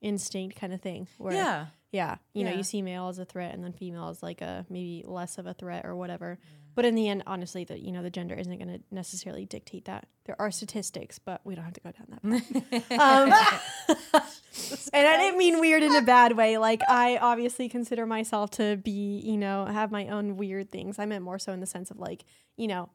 [0.00, 1.08] instinct kind of thing.
[1.18, 2.16] Where, yeah, yeah.
[2.32, 5.04] You know, you see male as a threat, and then female as like a maybe
[5.06, 6.38] less of a threat or whatever.
[6.74, 9.84] But in the end, honestly, the you know the gender isn't going to necessarily dictate
[9.84, 10.06] that.
[10.24, 12.88] There are statistics, but we don't have to go down that.
[12.88, 13.88] path.
[14.20, 14.22] um,
[14.92, 16.58] and I didn't mean weird in a bad way.
[16.58, 20.98] Like I obviously consider myself to be, you know, have my own weird things.
[20.98, 22.24] I meant more so in the sense of like,
[22.56, 22.90] you know,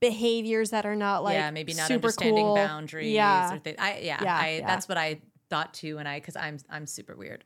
[0.00, 2.54] behaviors that are not like yeah, maybe not super understanding cool.
[2.54, 3.12] boundaries.
[3.12, 4.66] Yeah, or thi- I yeah, Yeah, I yeah.
[4.66, 7.44] that's what I thought too, and I because I'm I'm super weird,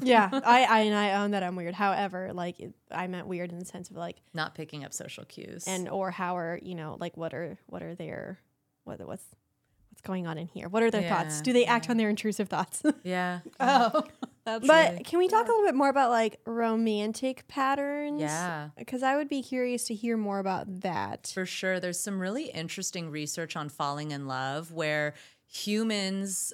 [0.00, 0.28] yeah.
[0.44, 1.74] I, I and I own that I'm weird.
[1.74, 5.24] However, like it, I meant weird in the sense of like not picking up social
[5.24, 5.64] cues.
[5.66, 8.38] and or how are you know like what are what are their
[8.84, 9.24] what what's
[9.90, 10.68] what's going on in here?
[10.68, 11.40] What are their thoughts?
[11.40, 12.82] Do they act on their intrusive thoughts?
[13.02, 14.04] yeah, Oh,
[14.44, 18.20] that's but can we talk a little bit more about like romantic patterns?
[18.20, 18.68] yeah.
[18.78, 21.32] because I would be curious to hear more about that.
[21.34, 21.80] For sure.
[21.80, 25.14] There's some really interesting research on falling in love where
[25.46, 26.52] humans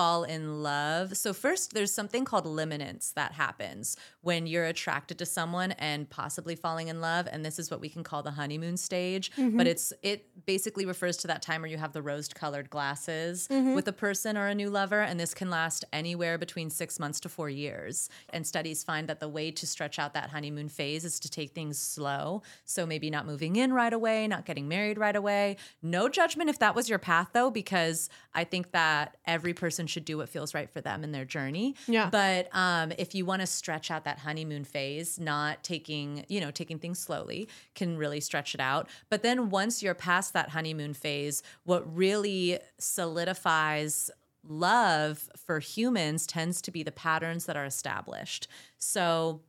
[0.00, 1.14] fall in love.
[1.14, 6.56] So, first, there's something called limerence that happens when you're attracted to someone and possibly
[6.56, 7.28] falling in love.
[7.30, 9.30] And this is what we can call the honeymoon stage.
[9.32, 9.58] Mm-hmm.
[9.58, 13.46] But it's, it basically refers to that time where you have the rose colored glasses
[13.48, 13.74] mm-hmm.
[13.74, 15.02] with a person or a new lover.
[15.02, 18.08] And this can last anywhere between six months to four years.
[18.30, 21.50] And studies find that the way to stretch out that honeymoon phase is to take
[21.50, 22.40] things slow.
[22.64, 25.58] So maybe not moving in right away, not getting married right away.
[25.82, 30.04] No judgment if that was your path, though, because I think that every person should
[30.04, 31.74] do what feels right for them in their journey.
[31.86, 32.08] Yeah.
[32.10, 36.50] But um, if you want to stretch out that honeymoon phase, not taking, you know,
[36.50, 38.88] taking things slowly can really stretch it out.
[39.10, 44.10] But then once you're past that honeymoon phase, what really solidifies
[44.48, 48.48] love for humans tends to be the patterns that are established.
[48.78, 49.42] So,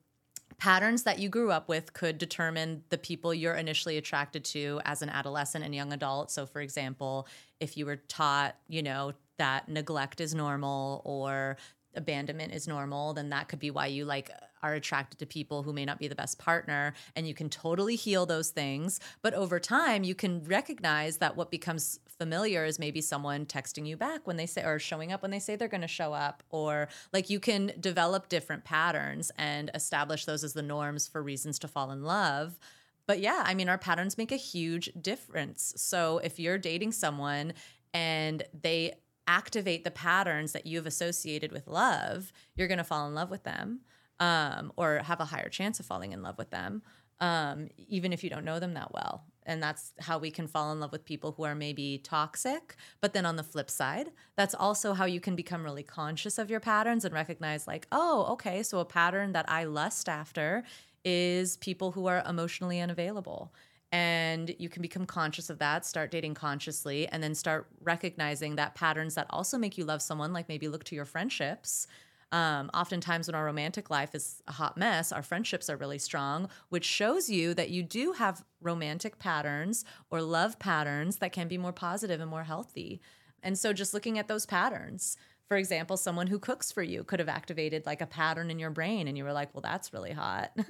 [0.57, 5.01] patterns that you grew up with could determine the people you're initially attracted to as
[5.01, 6.29] an adolescent and young adult.
[6.29, 7.27] So, for example,
[7.59, 11.57] if you were taught, you know, that neglect is normal or
[11.95, 14.29] abandonment is normal, then that could be why you like
[14.61, 16.93] are attracted to people who may not be the best partner.
[17.15, 18.99] And you can totally heal those things.
[19.23, 23.97] But over time, you can recognize that what becomes familiar is maybe someone texting you
[23.97, 26.43] back when they say, or showing up when they say they're going to show up,
[26.51, 31.57] or like you can develop different patterns and establish those as the norms for reasons
[31.57, 32.59] to fall in love.
[33.07, 35.73] But yeah, I mean, our patterns make a huge difference.
[35.77, 37.53] So if you're dating someone
[37.93, 38.93] and they
[39.31, 43.43] activate the patterns that you've associated with love, you're going to fall in love with
[43.43, 43.79] them
[44.19, 46.81] um, or have a higher chance of falling in love with them,
[47.21, 49.23] um, even if you don't know them that well.
[49.45, 52.75] And that's how we can fall in love with people who are maybe toxic.
[52.99, 56.49] But then on the flip side, that's also how you can become really conscious of
[56.49, 60.63] your patterns and recognize, like, oh, okay, so a pattern that I lust after
[61.03, 63.51] is people who are emotionally unavailable
[63.91, 68.73] and you can become conscious of that start dating consciously and then start recognizing that
[68.73, 71.87] patterns that also make you love someone like maybe look to your friendships.
[72.31, 75.11] Um, oftentimes when our romantic life is a hot mess.
[75.11, 80.21] Our friendships are really strong which shows you that you do have romantic patterns or
[80.21, 83.01] love patterns that can be more positive and more healthy.
[83.43, 85.17] And so just looking at those patterns
[85.49, 88.69] for example someone who cooks for you could have activated like a pattern in your
[88.69, 90.49] brain and you were like well that's really hot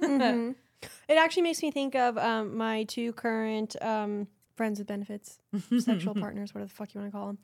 [1.08, 5.38] It actually makes me think of um, my two current um, friends with benefits,
[5.80, 7.38] sexual partners, whatever the fuck you want to call them.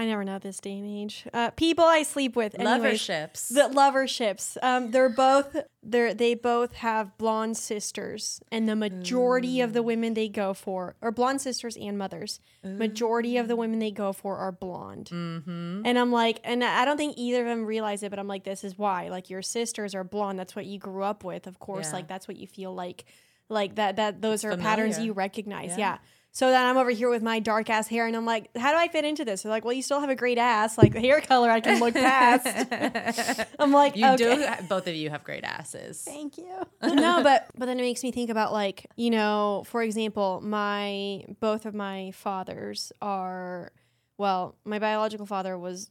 [0.00, 1.26] I never know this day and age.
[1.34, 2.80] Uh, people I sleep with, anyways.
[2.82, 4.56] loverships The loverships.
[4.62, 10.14] Um, they're both they're they both have blonde sisters, and the majority of the women
[10.14, 12.40] they go for are blonde sisters and mothers.
[12.64, 15.10] Majority of the women they go for are blonde.
[15.12, 15.82] mm-hmm.
[15.84, 18.44] And I'm like, and I don't think either of them realize it, but I'm like,
[18.44, 19.08] this is why.
[19.08, 20.38] Like your sisters are blonde.
[20.38, 21.46] That's what you grew up with.
[21.46, 21.96] Of course, Yeah.
[21.96, 23.04] like that's what you feel like,
[23.50, 23.96] like that.
[23.96, 25.70] That those are patterns you recognize.
[25.72, 25.78] Yeah.
[25.78, 25.98] Yeah.
[26.32, 28.78] So then I'm over here with my dark ass hair, and I'm like, how do
[28.78, 29.42] I fit into this?
[29.42, 30.78] They're like, well, you still have a great ass.
[30.78, 33.46] Like the hair color, I can look past.
[33.58, 34.56] I'm like, You okay.
[34.60, 34.66] do.
[34.68, 36.02] Both of you have great asses.
[36.02, 36.46] Thank you.
[36.82, 41.24] no, but but then it makes me think about like you know, for example, my
[41.40, 43.72] both of my fathers are
[44.16, 45.90] well, my biological father was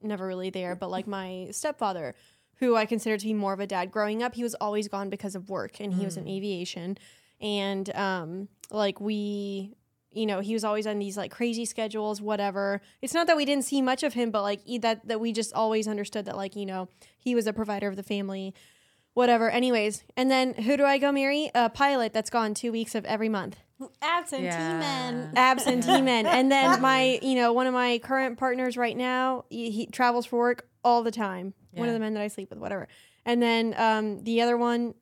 [0.00, 2.14] never really there, but like my stepfather,
[2.56, 3.90] who I consider to be more of a dad.
[3.90, 6.36] Growing up, he was always gone because of work, and he was in mm.
[6.36, 6.98] aviation,
[7.40, 9.76] and um, like we.
[10.16, 12.80] You know, he was always on these like crazy schedules, whatever.
[13.02, 15.32] It's not that we didn't see much of him, but like e- that that we
[15.32, 18.54] just always understood that like, you know, he was a provider of the family
[19.14, 19.48] whatever.
[19.50, 21.50] Anyways, and then who do I go marry?
[21.54, 23.56] A pilot that's gone two weeks of every month.
[24.02, 24.78] Absentee Yeah.
[24.78, 25.32] men.
[25.36, 26.26] Absentee men.
[26.26, 30.26] And then my, you know, one of my current partners right now, he, he travels
[30.26, 31.54] for work all the time.
[31.72, 32.88] One of the men that I sleep with, whatever.
[33.24, 34.94] And then um, the other one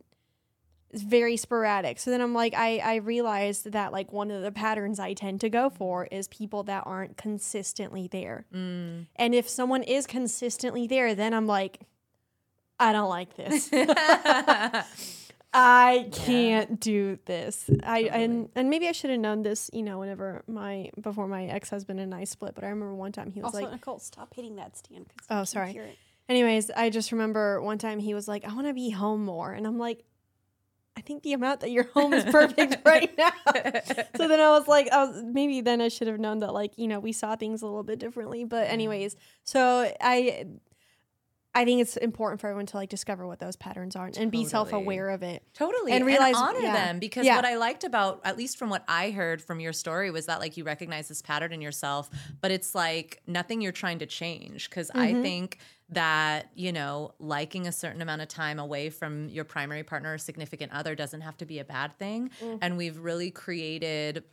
[0.92, 1.98] is very sporadic.
[1.98, 5.40] So then I'm like, I, I realized that like one of the patterns I tend
[5.40, 8.46] to go for is people that aren't consistently there.
[8.54, 9.06] Mm.
[9.16, 11.80] And if someone is consistently there, then I'm like,
[12.78, 13.70] I don't like this.
[15.54, 17.68] I can't do this.
[17.82, 21.44] I and and maybe I should have known this, you know, whenever my before my
[21.44, 22.54] ex husband and I split.
[22.54, 25.06] But I remember one time he was Also, like, Nicole, stop hitting that stand.
[25.28, 25.78] Oh, sorry.
[26.28, 29.52] anyways, I just remember one time he was like, I want to be home more,
[29.52, 30.04] and I'm like,
[30.96, 33.32] I think the amount that you're home is perfect right now.
[34.16, 36.76] so then I was like, I was, maybe then I should have known that, like,
[36.76, 38.44] you know, we saw things a little bit differently.
[38.44, 40.46] But anyways, so I.
[41.54, 44.46] I think it's important for everyone to like discover what those patterns are and be
[44.46, 45.42] self-aware of it.
[45.52, 45.92] Totally.
[45.92, 46.72] And And, realize- honor yeah.
[46.72, 47.36] them because Yeah.
[47.36, 50.40] what I liked about, at least from what I heard from your story, was that
[50.40, 52.08] like you recognize this pattern in yourself,
[52.40, 54.70] but it's like nothing you're trying to change.
[54.70, 55.22] Cause I mm-hmm.
[55.22, 55.58] think
[55.92, 60.18] that, you know, liking a certain amount of time away from your primary partner or
[60.18, 62.30] significant other doesn't have to be a bad thing.
[62.40, 62.58] Mm.
[62.62, 64.24] And we've really created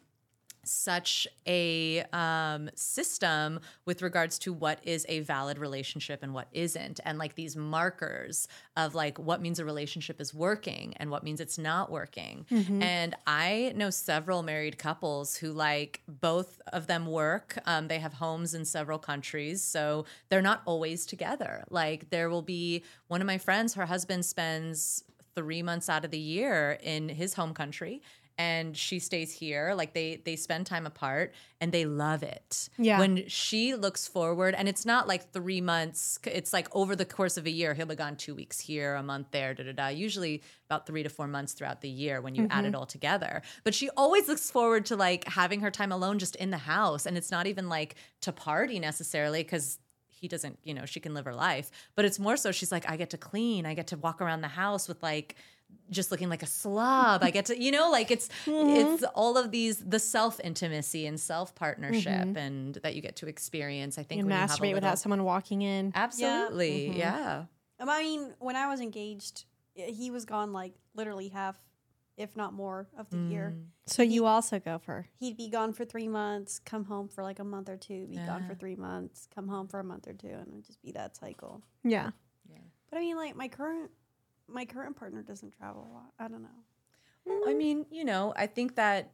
[0.69, 6.99] such a um, system with regards to what is a valid relationship and what isn't.
[7.05, 8.47] And like these markers
[8.77, 12.45] of like what means a relationship is working and what means it's not working.
[12.81, 17.57] And i know several married couples who like both of them work.
[17.65, 21.63] Um, they have homes in several countries so they're not always together.
[21.69, 25.03] Like there will be one of my friends her husband spends
[25.35, 28.01] three months out of the year in his home country
[28.39, 32.97] and she stays here like they they spend time apart and they love it Yeah.
[32.97, 37.35] when she looks forward and it's not like three months it's like over the course
[37.35, 39.87] of a year he'll be gone two weeks here a month there da da da
[39.89, 42.77] usually about three to four months throughout the year when you add it mm-hmm.
[42.77, 46.49] all together but she always looks forward to like having her time alone just in
[46.49, 50.85] the house and it's not even like to party necessarily because he doesn't, you know,
[50.85, 51.71] she can live her life.
[51.95, 54.41] But it's more so she's like, I get to clean, I get to walk around
[54.41, 55.35] the house with like
[55.89, 57.23] just looking like a slob.
[57.23, 61.19] I get to, you know, like it's it's all of these the self intimacy and
[61.19, 63.97] self partnership and that you get to experience.
[63.97, 65.91] I think And when you have a masturbate without little- someone walking in.
[65.95, 67.45] absolutely, yeah.
[67.79, 71.57] Um, I mean, when I was engaged, he was gone like literally half,
[72.17, 73.53] if not more, of the year.
[73.55, 73.63] Mm.
[73.87, 77.39] So you also go for He'd be gone for three months, come home for like
[77.39, 80.13] a month or two, be gone for three months, come home for a month or
[80.13, 81.63] two, and it'd just be that cycle.
[81.83, 82.11] Yeah.
[82.51, 82.57] Yeah.
[82.91, 83.89] But I mean, like my current,
[84.51, 86.11] my current partner doesn't travel a lot.
[86.19, 86.49] I don't know.
[87.25, 87.57] Well, I mm.
[87.57, 89.11] mean, you know, I think that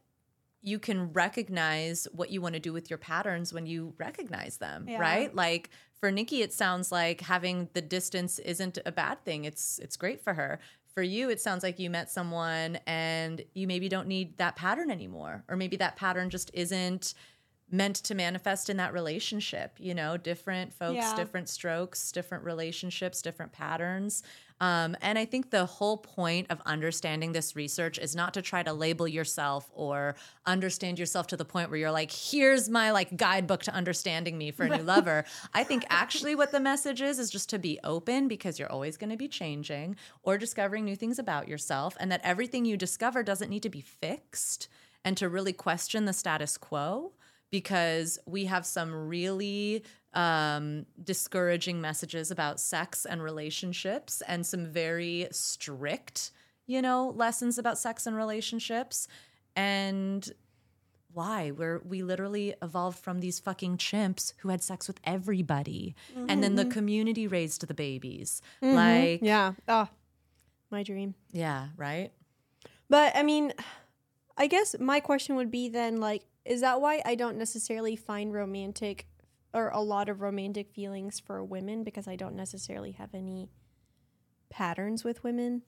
[0.62, 4.88] you can recognize what you want to do with your patterns when you recognize them,
[4.88, 4.98] Yeah.
[4.98, 5.34] right?
[5.34, 5.70] Like
[6.00, 9.44] for Nikki, it sounds like having the distance isn't a bad thing.
[9.44, 10.58] It's it's great for her.
[10.92, 14.90] For you, it sounds like you met someone and you maybe don't need that pattern
[14.90, 17.14] anymore, or maybe that pattern just isn't
[17.70, 19.76] meant to manifest in that relationship.
[19.78, 21.16] You know, different folks, Yeah.
[21.16, 24.22] different strokes, different relationships, different patterns.
[24.58, 28.62] Um, and I think the whole point of understanding this research is not to try
[28.62, 33.16] to label yourself or understand yourself to the point where you're like, here's my like
[33.18, 35.26] guidebook to understanding me for a new lover.
[35.52, 38.96] I think actually what the message is is just to be open because you're always
[38.96, 43.22] going to be changing or discovering new things about yourself, and that everything you discover
[43.22, 44.68] doesn't need to be fixed,
[45.04, 47.12] and to really question the status quo
[47.56, 49.82] because we have some really
[50.12, 56.32] um, discouraging messages about sex and relationships and some very strict,
[56.66, 59.08] you know, lessons about sex and relationships.
[59.56, 60.30] And
[61.14, 61.50] why?
[61.50, 65.94] We're we literally evolved from these fucking chimps who had sex with everybody.
[66.28, 66.72] And then the mm-hmm.
[66.72, 68.42] community raised the babies.
[68.62, 68.74] Mm-hmm.
[68.74, 69.52] Like Yeah.
[69.66, 69.88] Oh,
[70.70, 71.14] my dream.
[71.32, 72.12] yeah, right?
[72.90, 73.54] But I mean,
[74.36, 78.32] I guess my question would be then like, is that why I don't necessarily find
[78.32, 79.06] romantic
[79.52, 83.50] or a lot of romantic feelings for women because I don't necessarily have any
[84.50, 85.62] patterns with women?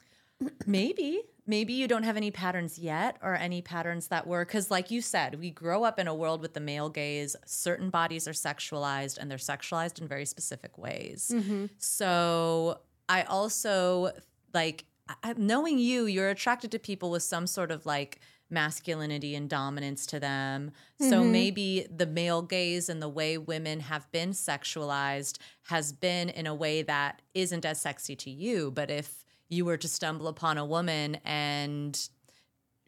[0.66, 1.22] Maybe.
[1.46, 5.00] Maybe you don't have any patterns yet or any patterns that were, because, like you
[5.00, 7.34] said, we grow up in a world with the male gaze.
[7.46, 11.32] Certain bodies are sexualized and they're sexualized in very specific ways.
[11.34, 11.66] Mm-hmm.
[11.78, 14.12] So I also
[14.52, 14.84] like
[15.24, 18.20] I- knowing you, you're attracted to people with some sort of like
[18.50, 20.70] masculinity and dominance to them.
[21.00, 21.32] So mm-hmm.
[21.32, 26.54] maybe the male gaze and the way women have been sexualized has been in a
[26.54, 28.70] way that isn't as sexy to you.
[28.70, 32.08] But if you were to stumble upon a woman and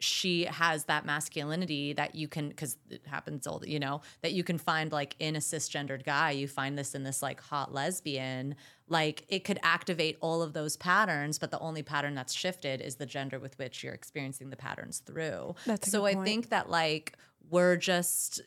[0.01, 4.43] she has that masculinity that you can because it happens all you know that you
[4.43, 8.55] can find like in a cisgendered guy you find this in this like hot lesbian
[8.87, 12.95] like it could activate all of those patterns but the only pattern that's shifted is
[12.95, 16.25] the gender with which you're experiencing the patterns through That's so i point.
[16.25, 17.15] think that like
[17.49, 18.41] we're just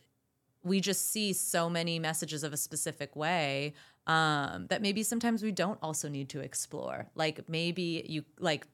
[0.64, 3.74] we just see so many messages of a specific way
[4.06, 7.06] um, that maybe sometimes we don't also need to explore.
[7.14, 8.66] Like maybe you like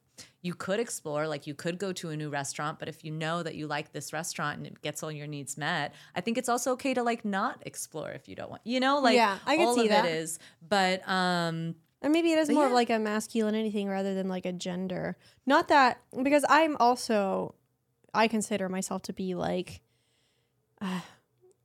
[0.42, 3.42] you could explore, like you could go to a new restaurant, but if you know
[3.42, 6.48] that you like this restaurant and it gets all your needs met, I think it's
[6.48, 8.62] also okay to like not explore if you don't want.
[8.64, 10.04] You know, like Yeah, I can all see of that.
[10.06, 10.38] it is.
[10.66, 12.74] But um And maybe it is more of yeah.
[12.76, 15.16] like a masculinity thing rather than like a gender.
[15.46, 17.54] Not that because I'm also
[18.14, 19.80] I consider myself to be like
[20.80, 21.00] uh,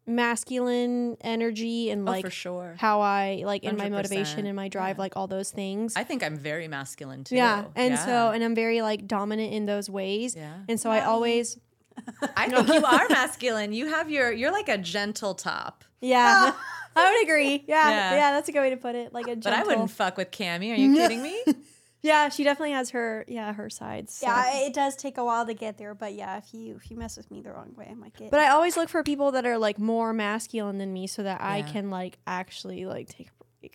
[0.07, 2.75] masculine energy and oh, like for sure.
[2.77, 4.47] how I like in my motivation 100%.
[4.47, 5.01] and my drive, Yeah.
[5.01, 5.95] like all those things.
[5.95, 7.35] I think I'm very masculine too.
[7.35, 10.35] yeah, and so and I'm very like dominant in those ways.
[10.35, 10.53] Yeah.
[10.69, 11.57] And so I always
[12.35, 13.73] I think you are masculine.
[13.73, 15.83] You have your you're like a gentle top.
[16.01, 16.53] yeah.
[16.97, 17.61] I would agree.
[17.67, 18.15] Yeah, Yeah.
[18.15, 19.11] yeah, that's a good way to put it.
[19.11, 20.71] Like a gentle But I wouldn't fuck with Cammy.
[20.71, 21.43] Are you kidding me?
[22.05, 24.13] Yeah, she definitely has her yeah her sides.
[24.13, 24.27] so.
[24.27, 26.97] Yeah, it does take a while to get there, but yeah, if you if you
[26.97, 28.25] mess with me the wrong way, I might get.
[28.25, 28.31] It.
[28.31, 31.41] But I always look for people that are like more masculine than me so that
[31.41, 33.31] I can like actually like take a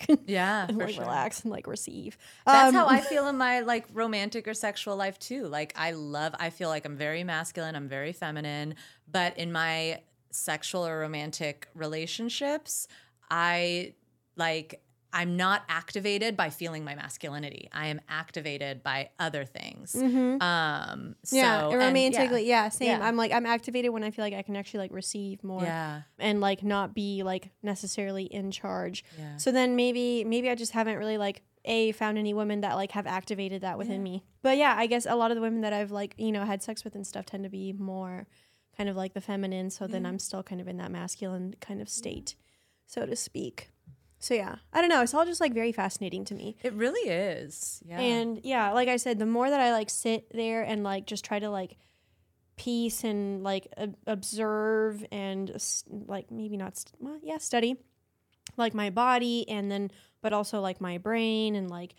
[0.07, 1.05] break Yeah, and for like sure.
[1.05, 2.16] relax and like receive.
[2.47, 5.49] That's Um, how I feel in my like romantic or sexual life too.
[5.49, 8.76] Like I love I feel like I'm very masculine, I'm very feminine,
[9.11, 12.87] but in my sexual or romantic relationships,
[13.28, 13.95] I
[14.37, 14.81] like
[15.13, 17.69] I'm not activated by feeling my masculinity.
[17.73, 19.95] I am activated by other things.
[19.95, 22.69] Um so yeah, romantically, yeah.
[22.69, 22.89] same.
[22.89, 23.07] Yeah.
[23.07, 26.03] I'm like I'm activated when I feel like I can actually like receive more Yeah.
[26.19, 29.05] and like not be like necessarily in charge.
[29.19, 29.37] Yeah.
[29.37, 32.93] So then maybe maybe I just haven't really like a found any women that like
[32.93, 34.25] have activated that within me.
[34.43, 36.63] But yeah, I guess a lot of the women that I've like you know had
[36.63, 38.27] sex with and stuff tend to be more
[38.77, 39.69] kind of like the feminine.
[39.71, 42.35] So then I'm still kind of in that masculine kind of state,
[42.87, 43.69] so to speak.
[44.21, 45.03] So yeah, I don't know.
[45.03, 46.57] It's all just like very fascinating to me.
[46.62, 47.83] It really is.
[47.87, 47.99] Yeah.
[47.99, 51.25] And yeah, like I said, the more that I like sit there and like just
[51.25, 51.77] try to like
[52.57, 55.51] piece and like ob- observe and
[56.07, 57.75] like maybe not st- well, yeah study
[58.59, 59.91] like my body and then
[60.21, 61.95] but also like my brain and like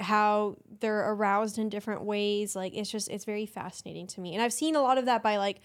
[0.00, 4.42] how they're aroused in different ways like it's just it's very fascinating to me and
[4.42, 5.60] i've seen a lot of that by like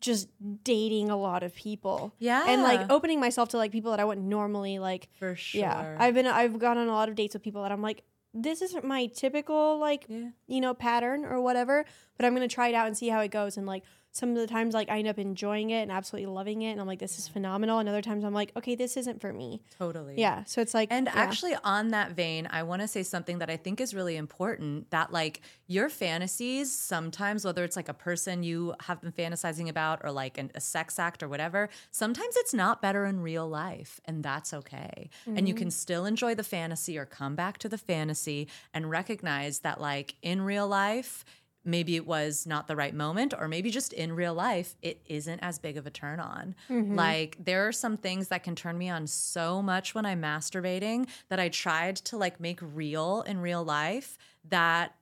[0.00, 0.28] just
[0.62, 2.44] dating a lot of people yeah.
[2.46, 5.60] and like opening myself to like people that i wouldn't normally like for sure.
[5.60, 8.04] yeah, I've been I've gone on a lot of dates with people that I'm like,
[8.32, 10.28] this isn't my typical like Yeah.
[10.46, 11.84] you know pattern or whatever,
[12.16, 13.56] but I'm gonna try it out and see how it goes.
[13.56, 13.82] And like
[14.18, 16.80] some of the times like I end up enjoying it and absolutely loving it, and
[16.80, 17.78] I'm like, this is phenomenal.
[17.78, 19.62] And other times I'm like, okay, this isn't for me.
[19.78, 20.14] Totally.
[20.18, 21.12] Yeah, so it's like And yeah.
[21.14, 24.90] actually, on that vein, I want to say something that I think is really important
[24.90, 30.00] that, like, your fantasies sometimes, whether it's like a person you have been fantasizing about
[30.02, 34.00] or like an, a sex act or whatever, sometimes it's not better in real life.
[34.04, 35.10] And that's okay.
[35.26, 35.70] And you can mm-hmm.
[35.70, 40.42] still enjoy the fantasy or come back to the fantasy and recognize that, like, in
[40.42, 41.24] real life,
[41.68, 45.38] maybe it was not the right moment or maybe just in real life it isn't
[45.40, 46.54] as big of a turn on.
[46.68, 51.08] Like there are some things that can turn me on so much when i'm masturbating
[51.28, 54.94] that i tried to like make real in real life that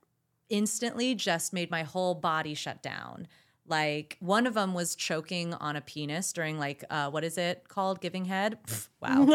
[0.49, 3.27] instantly just made my whole body shut down.
[3.69, 7.67] Like one of them was choking on a penis during like uh, what is it
[7.67, 7.99] called?
[7.99, 8.57] Giving head?
[8.65, 9.23] Pff, wow.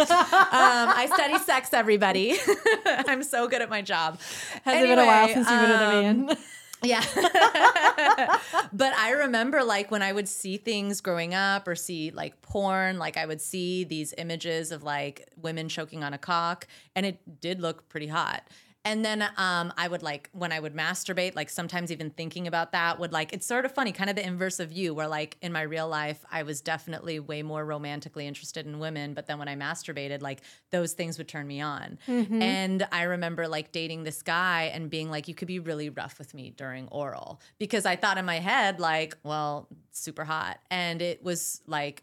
[0.53, 2.39] Um, i study sex everybody.
[2.87, 4.19] I'm so good at my job.
[4.65, 6.39] Has it been a while since you've been with a um, man?
[6.83, 7.05] yeah.
[8.73, 12.99] but I remember like when I would see things growing up or see like porn,
[12.99, 17.41] like I would see these images of like women choking on a cock and it
[17.41, 18.43] did look pretty hot.
[18.85, 22.73] And then um, I would like when I would masturbate, like sometimes even thinking about
[22.73, 25.37] that would like it's sort of funny, kind of the inverse of you, where like
[25.41, 29.39] in my real life I was definitely way more romantically interested in women, but then
[29.39, 31.99] when I masturbated, like those things would turn me on.
[32.43, 36.19] And I remember like dating this guy and being like, you could be really rough
[36.19, 37.41] with me during oral.
[37.59, 42.03] Because I thought in my head like, well, super hot, and it was like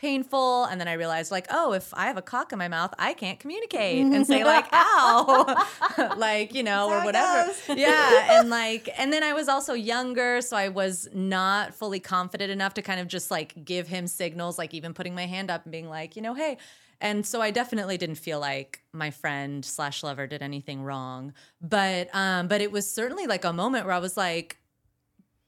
[0.00, 2.90] painful and then i realized like oh if i have a cock in my mouth
[2.98, 5.66] i can't communicate and say like ow
[6.16, 7.52] like you know or whatever.
[7.76, 12.50] yeah and like and then i was also younger so i was not fully confident
[12.50, 15.64] enough to kind of just like give him signals like even putting my hand up
[15.64, 16.56] and being like you know hey
[17.02, 22.08] and so i definitely didn't feel like my friend slash lover did anything wrong but
[22.14, 24.56] um but it was certainly like a moment where i was like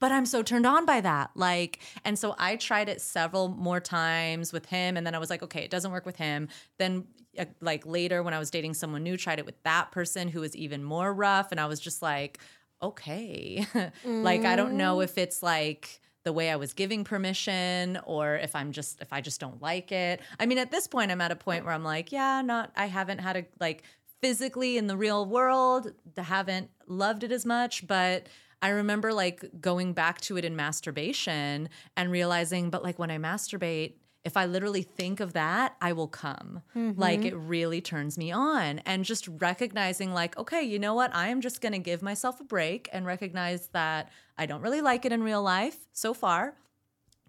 [0.03, 1.31] but I'm so turned on by that.
[1.33, 4.97] Like, and so I tried it several more times with him.
[4.97, 6.49] And then I was like, okay, it doesn't work with him.
[6.77, 7.05] Then,
[7.39, 10.41] uh, like, later when I was dating someone new, tried it with that person who
[10.41, 11.51] was even more rough.
[11.51, 12.39] And I was just like,
[12.81, 13.65] okay.
[14.05, 15.03] like I don't know Mm.
[15.05, 19.21] if it's like the way I was giving permission or if I'm just if I
[19.21, 20.19] just don't like it.
[20.37, 22.87] I mean at this point I'm at a point where I'm like, yeah, not I
[22.87, 23.83] haven't had a like
[24.21, 28.27] physically in the real world, haven't loved it as much, but
[28.63, 33.17] I remember like going back to it in masturbation and realizing but like when I
[33.19, 33.93] masturbate
[34.23, 36.61] if I literally think of that, I will come.
[36.95, 38.79] Like it really turns me on.
[38.85, 41.13] And just recognizing, like, okay, you know what?
[41.13, 44.79] I am just going to give myself a break and recognize that I don't really
[44.79, 46.55] like it in real life so far.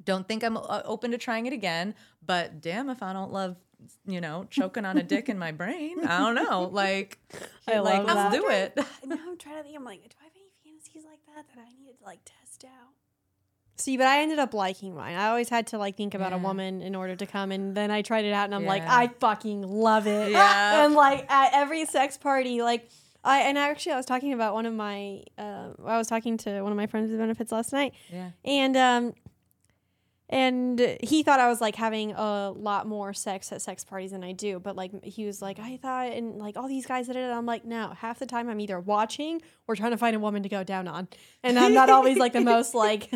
[0.04, 1.96] Don't think I'm uh, open to trying it again.
[2.24, 3.56] But damn, if I don't love,
[4.06, 6.68] you know, choking on a dick in my brain, I don't know.
[6.72, 7.18] Like,
[7.66, 8.40] I like love let's that.
[8.40, 8.76] do it.
[9.04, 9.76] now I'm trying to think.
[9.76, 12.64] I'm like, do I have any fantasies like that that I needed to like test
[12.64, 12.92] out?
[13.76, 15.16] See, but I ended up liking mine.
[15.16, 17.90] I always had to like think about a woman in order to come, and then
[17.90, 20.30] I tried it out, and I'm like, I fucking love it.
[20.32, 20.84] Yeah.
[20.84, 22.88] and like at every sex party, like
[23.24, 26.62] I and actually I was talking about one of my, uh, I was talking to
[26.62, 28.30] one of my friends with benefits last night, Yeah.
[28.44, 29.12] and um,
[30.30, 34.24] and he thought I was like having a lot more sex at sex parties than
[34.24, 37.16] I do, but like he was like, I thought, and like all these guys did
[37.16, 37.30] it.
[37.30, 40.42] I'm like, no, half the time I'm either watching or trying to find a woman
[40.42, 41.08] to go down on,
[41.42, 43.10] and I'm not always like the most like,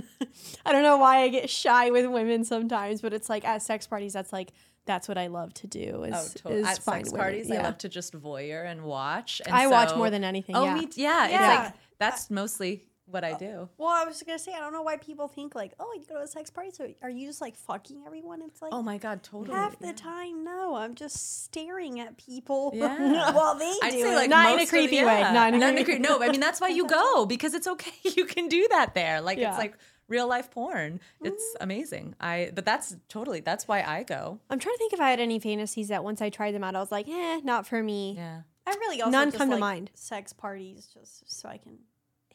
[0.67, 3.87] I don't know why I get shy with women sometimes, but it's like at sex
[3.87, 4.53] parties, that's like
[4.85, 5.97] that's what I love to do.
[5.99, 6.61] Oh, is, Oh, totally.
[6.63, 9.43] is At sex parties, I love to just voyeur and watch.
[9.45, 10.57] And I watch more than anything.
[10.57, 10.75] Oh, yeah.
[10.75, 11.25] me, yeah.
[11.25, 11.63] It's Yeah.
[11.65, 13.69] like that's mostly what I do.
[13.79, 16.17] Well, I was gonna say I don't know why people think like, oh, you go
[16.17, 18.43] to a sex party, so are you just like fucking everyone?
[18.43, 19.57] It's like Oh my god, totally.
[19.57, 23.33] half the time, no, I'm just staring at people Yeah.
[23.33, 25.19] while they I'd do say like Not in a most of- creepy way.
[25.21, 25.33] yeah.
[25.33, 27.93] Not in a creepy- No, I mean that's why you go because it's okay.
[28.17, 29.21] You can do that there.
[29.21, 29.51] Like Yeah.
[29.51, 29.75] it's like
[30.09, 31.01] real life porn.
[31.23, 31.63] It's Mm-hmm.
[31.65, 32.15] amazing.
[32.21, 34.41] I but that's totally that's why I go.
[34.51, 36.75] I'm trying to think if I had any fantasies that once I tried them out,
[36.77, 38.15] I was like, eh, not for me.
[38.17, 38.43] Yeah.
[38.67, 39.91] I really also None just come to mind.
[39.95, 41.79] Sex parties just so I can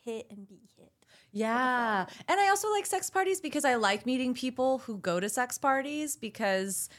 [0.03, 0.91] hit and be hit.
[1.31, 2.05] Yeah.
[2.27, 5.57] And I also like sex parties because I like meeting people who go to sex
[5.57, 6.89] parties because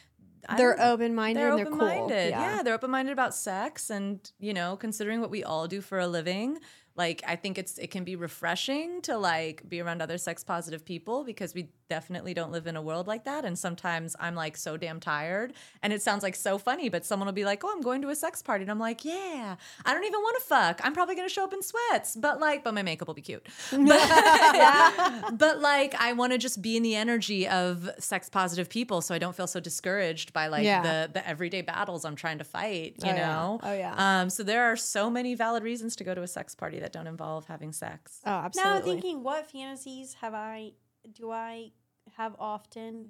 [0.56, 1.88] They're open minded they're and they're open cool.
[1.88, 2.30] minded.
[2.30, 2.56] Yeah.
[2.56, 2.62] Yeah.
[2.62, 6.06] they're open minded about sex and, you know, considering what we all do for a
[6.06, 6.58] living.
[6.96, 10.84] Like I think it's it can be refreshing to like be around other sex positive
[10.84, 13.44] people because we definitely don't live in a world like that.
[13.44, 15.52] And sometimes I'm like so damn tired.
[15.82, 18.08] And it sounds like so funny, but someone will be like, Oh, I'm going to
[18.10, 18.62] a sex party.
[18.62, 20.80] And I'm like, Yeah, I don't even want to fuck.
[20.84, 22.14] I'm probably gonna show up in sweats.
[22.16, 23.46] But like, but my makeup will be cute.
[23.72, 29.00] But, but like I want to just be in the energy of sex positive people
[29.00, 30.82] so I don't feel so discouraged by like Yeah.
[30.82, 33.26] the the everyday battles I'm trying to fight, you Oh, yeah.
[33.26, 33.60] know?
[33.62, 33.94] Oh, yeah.
[34.22, 36.92] Um so there are so many valid reasons to go to a sex party that
[36.92, 38.20] don't involve having sex.
[38.26, 38.70] Oh, absolutely.
[38.70, 40.72] Now I'm thinking, what fantasies have I?
[41.12, 41.72] Do I
[42.18, 43.08] have often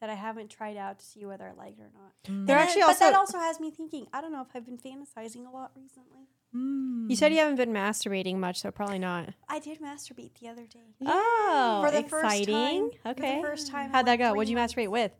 [0.00, 2.12] that I haven't tried out to see whether I like it or not?
[2.24, 2.24] Mm.
[2.24, 4.06] They're And then- actually but that also- also has me thinking.
[4.12, 6.28] I don't know if I've been fantasizing a lot recently.
[6.54, 7.10] Mm.
[7.10, 9.30] you said you haven't been masturbating much, so probably not.
[9.48, 10.94] I did masturbate the other day.
[11.04, 12.90] Oh, For the oh, first exciting.
[13.04, 13.42] time- for the okay.
[13.42, 14.32] first time How'd that go?
[14.32, 14.72] What'd you months.
[14.74, 15.12] masturbate with?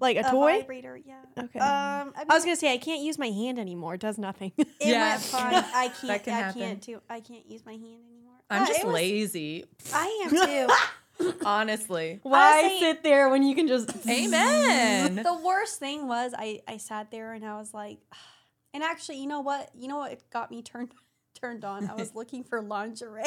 [0.00, 0.58] Like a A toy?
[0.60, 1.20] vibrator, yeah.
[1.38, 1.58] Okay.
[1.58, 3.94] Um, I, I was gonna say I can't use my hand anymore.
[3.94, 4.52] It does nothing.
[4.56, 5.10] it Yeah.
[5.10, 5.54] went fine.
[5.74, 6.24] I can't.
[6.24, 6.60] can I happen.
[6.60, 7.00] can't do.
[7.08, 8.34] I can't use my hand anymore.
[8.48, 10.22] I'm Uh, just it was- lazy, I
[11.20, 11.36] am too.
[11.44, 12.20] honestly.
[12.22, 13.90] Why Honestly- sit there when you can just?
[14.08, 15.16] Amen.
[15.16, 17.98] the worst thing was I I sat there and I was like,
[18.74, 19.70] and actually, you know what?
[19.78, 20.92] You know what got me turned
[21.40, 21.88] turned on?
[21.90, 23.24] I was looking for lingerie.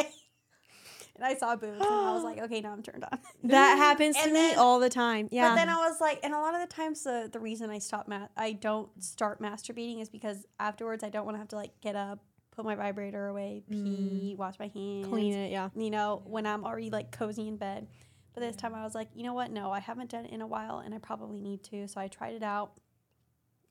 [1.24, 4.24] I saw boobs, and I was like, "Okay, now I'm turned on." That happens to
[4.24, 5.28] And me then- all the time.
[5.32, 5.50] Yeah.
[5.50, 7.80] But then I was like, and a lot of the times the the reason I
[7.80, 11.56] stop ma- I don't start masturbating is because afterwards I don't want to have to
[11.56, 12.20] like get up,
[12.52, 14.38] put my vibrator away, pee, mm.
[14.38, 15.52] wash my hands, Clean it.
[15.52, 15.70] Yeah.
[15.76, 17.88] You know, when I'm already like cozy in bed.
[18.34, 19.52] But this time I was like, you know what?
[19.52, 21.88] No, I haven't done it in a while, and I probably need to.
[21.88, 22.72] So I tried it out.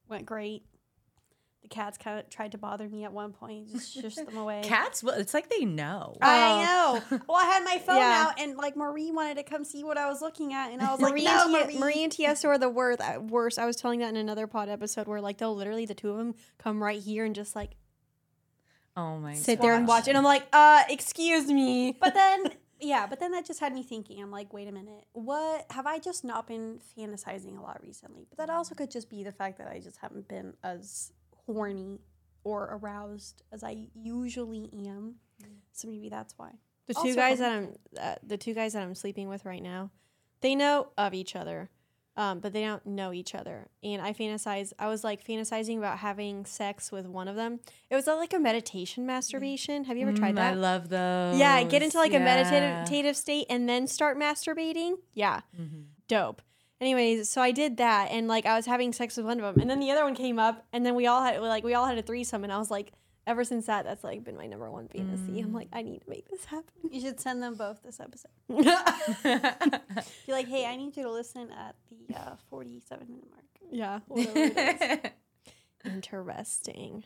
[0.09, 0.63] Went great.
[1.63, 4.63] The cats kind of tried to bother me at one point, just shush them away.
[4.65, 6.17] Cats, well, it's like they know.
[6.21, 7.19] I know.
[7.29, 8.27] Well, I had my phone Yeah.
[8.27, 10.91] out, and like Marie wanted to come see what I was looking at, and I
[10.91, 13.01] was like, Marie, "No, and Marie." T- Marie and Tiesto are the worst.
[13.01, 13.61] uh, Worst.
[13.61, 16.19] I was telling that in another pod episode where like they'll literally the two of
[16.19, 17.77] them come right here and just like
[18.97, 19.39] Oh my God.
[19.43, 20.01] sit there and Watch.
[20.03, 21.97] watch, and I'm like, uh, excuse me.
[21.99, 22.51] But then,
[22.81, 24.21] yeah, but then that just had me thinking.
[24.21, 28.27] I'm like, wait a minute, what have I just not been fantasizing a lot recently?
[28.29, 31.13] But that also could just be the fact that I just haven't been as
[31.47, 32.01] horny
[32.45, 35.17] or aroused as I usually am.
[35.73, 36.51] So maybe that's why.
[36.87, 39.63] The two Also guys that I'm, uh, the two guys that I'm sleeping with right
[39.63, 39.91] now,
[40.41, 41.71] they know of each other,
[42.17, 43.69] um, but they don't know each other.
[43.83, 44.73] And I fantasize.
[44.79, 47.61] I was like fantasizing about having sex with one of them.
[47.89, 49.85] It was like a meditation masturbation.
[49.85, 50.53] Have you ever tried Mm, that?
[50.53, 51.39] I love those.
[51.39, 54.95] yeah, get into like a meditative state and then start masturbating.
[55.15, 55.87] Yeah, Mhm.
[56.09, 56.43] dope.
[56.83, 59.63] Anyways, so I did that, and like I was having sex with one of them,
[59.63, 61.87] and then the other one came up, and then we all had like we all
[61.87, 62.91] had a threesome, and I was like,
[63.25, 65.39] ever since that, that's like been my number one fantasy.
[65.39, 66.73] I'm like, I need to make this happen.
[66.91, 68.33] You should send them both this episode.
[68.49, 73.45] Be like, hey, I need you to listen at the uh, 47 minute mark.
[73.71, 75.11] Yeah, whatever it is.
[75.85, 77.05] Interesting.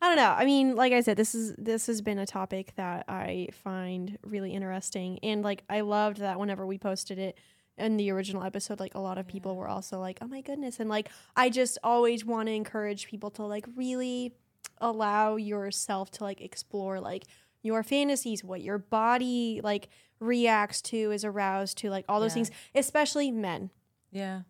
[0.00, 0.34] I don't know.
[0.38, 4.16] I mean, like I said, this is this has been a topic that I find
[4.22, 7.36] really interesting, and like I loved that whenever we posted it
[7.78, 10.80] in the original episode, like a lot of people were also like, "Oh my goodness!"
[10.80, 14.34] and like I just always want to encourage people to like really
[14.80, 17.24] allow yourself to like explore like
[17.62, 19.88] your fantasies, what your body like
[20.20, 22.44] reacts to, is aroused to, like all those Yeah.
[22.44, 23.70] things, especially men.
[24.12, 24.42] Yeah.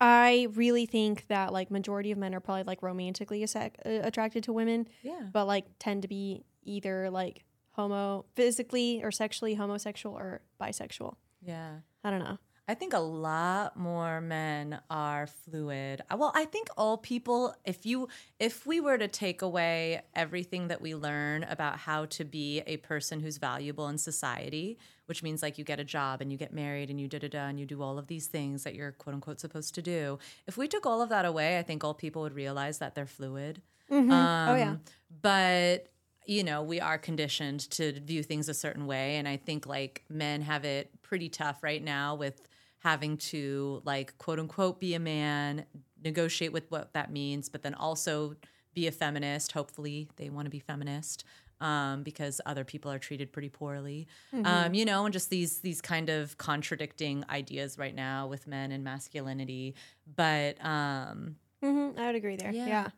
[0.00, 4.52] I really think that like majority of men are probably like romantically uh, attracted to
[4.52, 5.28] women, Yeah.
[5.32, 11.14] but like tend to be either like homo physically or sexually homosexual or bisexual.
[11.42, 11.80] Yeah.
[12.02, 12.38] I don't know.
[12.70, 16.02] I think a lot more men are fluid.
[16.08, 18.06] Uh, Well, I think all people if you
[18.38, 22.76] if we were to take away everything that we learn about how to be a
[22.76, 26.52] person who's valuable in society, which means like you get a job and you get
[26.52, 28.92] married and you da da da and you do all of these things that you're
[28.92, 30.20] quote unquote supposed to do.
[30.46, 33.04] If we took all of that away, I think all people would realize that they're
[33.04, 33.62] fluid.
[33.90, 34.70] oh yeah.
[34.70, 34.80] Um,
[35.22, 35.88] But
[36.26, 40.04] you know, we are conditioned to view things a certain way, and I think like
[40.08, 42.40] men have it pretty tough right now with
[42.80, 45.66] having to like quote unquote be a man,
[46.02, 48.34] negotiate with what that means, but then also
[48.74, 49.52] be a feminist.
[49.52, 51.24] Hopefully, they want to be feminist.
[51.60, 54.08] Um, because other people are treated pretty poorly,
[54.44, 58.72] um, you know, and just these these kind of contradicting ideas right now with men
[58.72, 59.74] and masculinity.
[60.06, 62.52] But um, hmm I would agree there.
[62.52, 62.66] Yeah.
[62.66, 62.90] Yeah.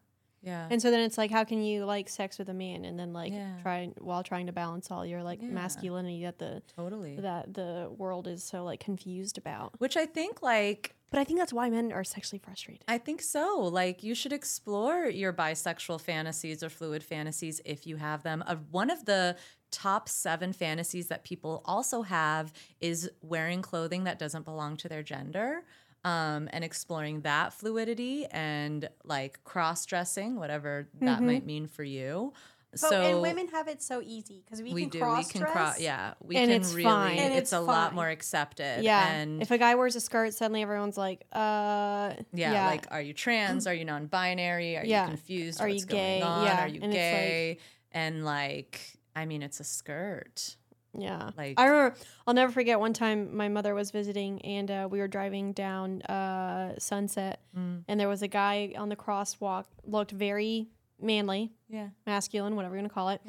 [0.43, 2.99] Yeah, And so then it's like, how can you like sex with a man and
[2.99, 3.59] then like Yeah.
[3.63, 5.49] try while trying to balance all your like Yeah.
[5.49, 7.17] masculinity that the totally.
[7.17, 9.73] that the world is so like confused about.
[9.79, 12.85] Which I think like But I think that's why men are sexually frustrated.
[12.89, 13.59] I think so.
[13.61, 18.43] Like you should explore your bisexual fantasies or fluid fantasies if you have them.
[18.47, 19.37] Uh, one of the
[19.71, 25.03] top seven fantasies that people also have is wearing clothing that doesn't belong to their
[25.03, 25.65] gender.
[26.05, 32.33] Um, and exploring that fluidity and like cross dressing, whatever that might mean for you.
[32.73, 34.99] But, so and women have it so easy because we, we can do.
[35.01, 35.53] cross We can cross.
[35.77, 35.81] dress.
[35.81, 36.85] Yeah, we And can it's really.
[36.85, 37.19] fine.
[37.19, 38.83] And it's, it's a lot more accepted.
[38.83, 39.13] Yeah.
[39.13, 43.13] And if a guy wears a skirt, suddenly everyone's like, uh, Yeah, like are you
[43.13, 43.67] trans?
[43.67, 44.79] Are you non-binary?
[44.79, 45.03] Are Yeah.
[45.05, 45.61] you confused?
[45.61, 46.21] Are What's you gay?
[46.21, 46.47] Going on?
[46.47, 47.59] Yeah, Are you and it's like- gay?
[47.93, 48.81] and like,
[49.15, 50.57] I mean, it's a skirt.
[50.97, 51.31] Yeah.
[51.37, 54.99] Like- I remember I'll never forget one time my mother was visiting and uh, we
[54.99, 57.85] were driving down uh, Sunset Mm.
[57.89, 60.69] and there was a guy on the crosswalk looked very
[61.01, 61.89] manly, Yeah.
[62.07, 63.21] masculine, whatever you're gonna call it.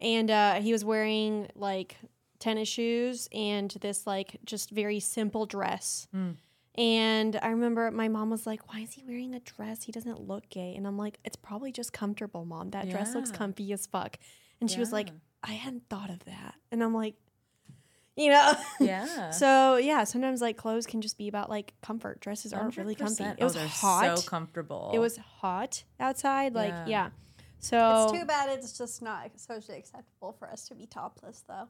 [0.00, 1.96] And uh, he was wearing like
[2.38, 6.06] tennis shoes and this like just very simple dress.
[6.14, 6.36] Mm.
[6.76, 9.82] And I remember my mom was like, "Why is he wearing a dress?
[9.82, 12.70] He doesn't look gay." And I'm like, "It's probably just comfortable, mom.
[12.70, 14.18] That dress looks comfy as fuck."
[14.60, 15.14] And she was like, Yeah.
[15.42, 17.14] "I hadn't thought of that." And I'm like,
[18.16, 18.54] you know.
[18.78, 19.30] Yeah.
[19.30, 22.20] so yeah, sometimes like clothes can just be about like comfort.
[22.20, 23.24] Dresses aren't really comfy.
[23.24, 24.18] It was oh, hot.
[24.18, 24.90] So comfortable.
[24.94, 26.54] it was hot outside.
[26.54, 26.86] Like Yeah.
[26.86, 27.10] yeah.
[27.58, 31.68] So It's too bad it's just not socially acceptable for us to be topless, though.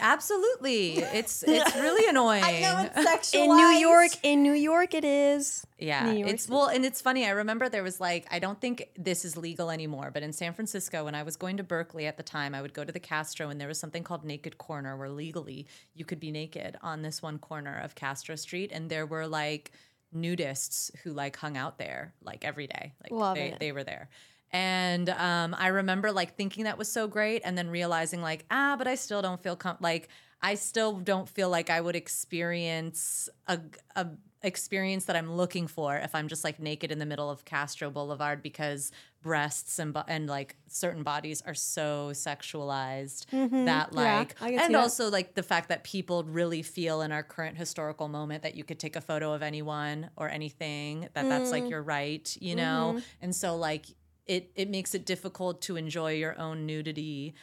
[0.00, 0.98] Absolutely.
[0.98, 2.42] It's it's really annoying.
[2.44, 3.44] I know it's sexualized.
[3.44, 5.66] in New York, in New York, it is.
[5.78, 6.54] Yeah, it's City.
[6.54, 7.26] well, and it's funny.
[7.26, 10.52] I remember there was like, I don't think this is legal anymore, but in San
[10.54, 13.00] Francisco, when I was going to Berkeley at the time, I would go to the
[13.00, 17.02] Castro, and there was something called Naked Corner, where legally you could be naked on
[17.02, 19.72] this one corner of Castro Street, and there were like
[20.14, 23.60] nudists who like hung out there like every day, like Love they it.
[23.60, 24.08] they were there.
[24.52, 28.76] And um, I remember like thinking that was so great, and then realizing like, ah,
[28.78, 30.08] but I still don't feel com- like
[30.42, 33.60] I still don't feel like I would experience a,
[33.96, 34.06] a
[34.42, 37.90] experience that I'm looking for if I'm just like naked in the middle of Castro
[37.90, 38.92] Boulevard because
[39.22, 43.66] breasts and and like certain bodies are so sexualized that Mm-hmm.
[43.66, 44.80] Yeah, like see and that.
[44.80, 48.62] also like the fact that people really feel in our current historical moment that you
[48.62, 51.52] could take a photo of anyone or anything that that's Mm.
[51.52, 52.92] like your right, you know?
[52.96, 53.04] Mm-hmm.
[53.22, 53.86] And so like
[54.26, 57.34] it it makes it difficult to enjoy your own nudity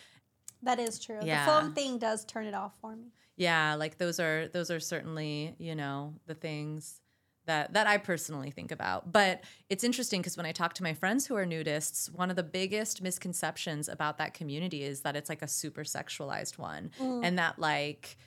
[0.62, 1.20] That is true.
[1.22, 1.46] Yeah.
[1.46, 3.12] The phone thing does turn it off for me.
[3.36, 7.02] yeah like those are those are certainly you know the things
[7.46, 10.94] that that i personally think about but it's interesting because when i talk to my
[10.94, 15.30] friends who are nudists one of the biggest misconceptions about that community is that it's
[15.30, 17.22] like a super sexualized one mm.
[17.24, 18.18] and that like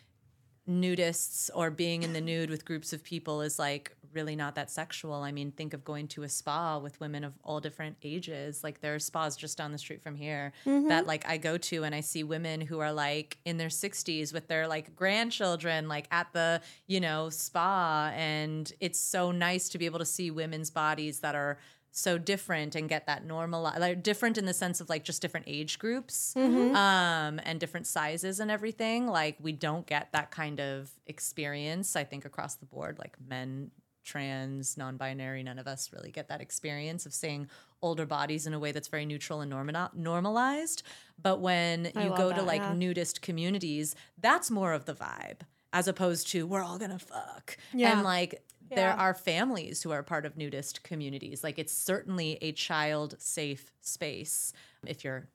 [0.68, 4.68] nudists or being in the nude with groups of people is like really not that
[4.70, 5.14] sexual.
[5.22, 8.64] I mean, think of going to a spa with women of all different ages.
[8.64, 11.84] Like there are spas just down the street from here that like I go to
[11.84, 16.08] and I see women who are like in their 60s with their like grandchildren like
[16.10, 20.70] at the, you know, spa and it's so nice to be able to see women's
[20.70, 21.58] bodies that are
[21.92, 25.46] so different and get that normal like different in the sense of like just different
[25.48, 26.76] age groups Mm-hmm.
[26.76, 32.04] um and different sizes and everything like we don't get that kind of experience i
[32.04, 33.70] think across the board like men
[34.06, 37.48] trans non-binary none of us really get that experience of seeing
[37.82, 40.82] older bodies in a way that's very neutral and norma- normalized.
[41.20, 42.72] But when I you go to like yeah.
[42.72, 45.40] nudist communities that's more of the vibe
[45.72, 47.58] as opposed to we're all gonna fuck.
[47.74, 47.92] Yeah.
[47.92, 51.44] and like there are families who are part of nudist communities.
[51.44, 54.52] Like it's certainly a child safe space
[54.86, 55.28] if you're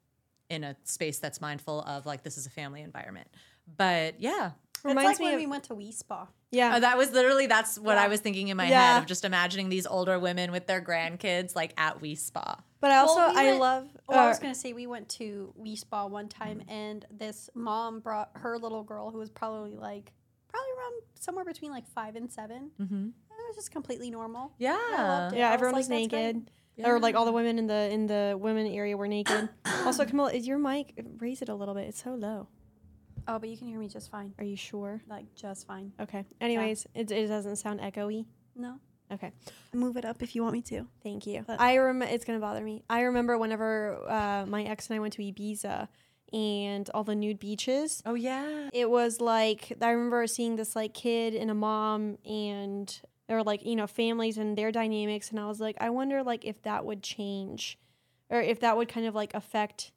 [0.49, 3.28] in a space that's mindful of like this is a family environment.
[3.78, 4.51] But yeah
[4.84, 6.28] Reminds like me when of we went to Wi Spa.
[6.52, 6.76] yeah.
[6.76, 8.94] uh, that was literally that's what I was thinking in my Yeah.
[8.94, 12.58] head of just imagining these older women with their grandkids like at Wi Spa.
[12.80, 13.88] but I also Well, we I went- love.
[14.08, 17.50] Well, I uh, was gonna say we went to Wi Spa one time, and this
[17.54, 20.12] mom brought her little girl who was probably like
[20.48, 22.94] probably around somewhere between like five and 7 Mm-hmm.
[22.94, 24.52] And it was just completely normal.
[24.58, 24.78] Yeah.
[24.78, 25.40] I loved it.
[25.40, 26.52] yeah, I everyone like, was "That's great." naked.
[26.84, 29.50] Or like all the women in the in the women area were naked.
[29.86, 31.88] also, Camilla, is your mic raise it a little bit?
[31.88, 32.48] It's so low.
[33.28, 34.34] Oh, but you can hear me just fine.
[34.39, 35.01] Are you sure?
[35.07, 35.91] Like just fine.
[35.99, 36.26] Okay.
[36.39, 38.26] Anyways, it, it doesn't sound echoey.
[38.55, 38.80] No.
[39.11, 39.32] Okay.
[39.74, 40.88] Move it up if you want me to.
[41.03, 41.43] Thank you.
[41.45, 42.84] But- I remember it's gonna bother me.
[42.89, 45.88] I remember whenever uh, my ex and I went to Ibiza
[46.34, 48.01] and all the nude beaches.
[48.05, 48.69] Oh yeah.
[48.74, 53.65] It was like I remember seeing this like kid and a mom and or like
[53.65, 56.86] you know families and their dynamics, and I was like, I wonder like if that
[56.86, 57.78] would change,
[58.30, 59.91] or if that would kind of like affect.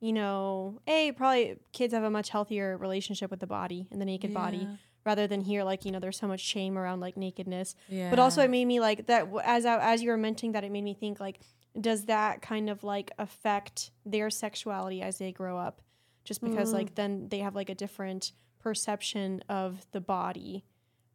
[0.00, 4.04] You know, a probably kids have a much healthier relationship with the body and the
[4.04, 4.68] naked body
[5.06, 7.74] rather than here like you know there's so much shame around like nakedness.
[7.88, 8.10] Yeah.
[8.10, 10.72] but also it made me like that as I, as you were mentioning that it
[10.72, 11.38] made me think like
[11.80, 15.80] does that kind of like affect their sexuality as they grow up?
[16.24, 20.64] Just because like then they have like a different perception of the body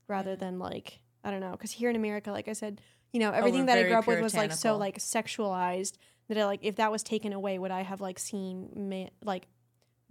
[0.08, 2.80] rather than like i don't know because here in america like i said
[3.12, 5.98] you know everything that i Oh, grew up with was like so like sexualized
[6.36, 9.48] that I, like if that was taken away would i have like seen like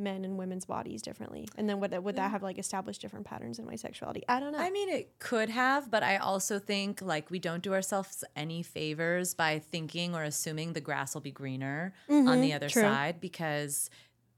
[0.00, 1.46] men and women's bodies differently?
[1.56, 4.24] And then would that would that have like established different patterns in my sexuality?
[4.28, 4.58] I don't know.
[4.58, 8.62] I mean, it could have, but I also think like we don't do ourselves any
[8.62, 12.82] favors by thinking or assuming the grass will be greener on the other true.
[12.82, 13.90] side because,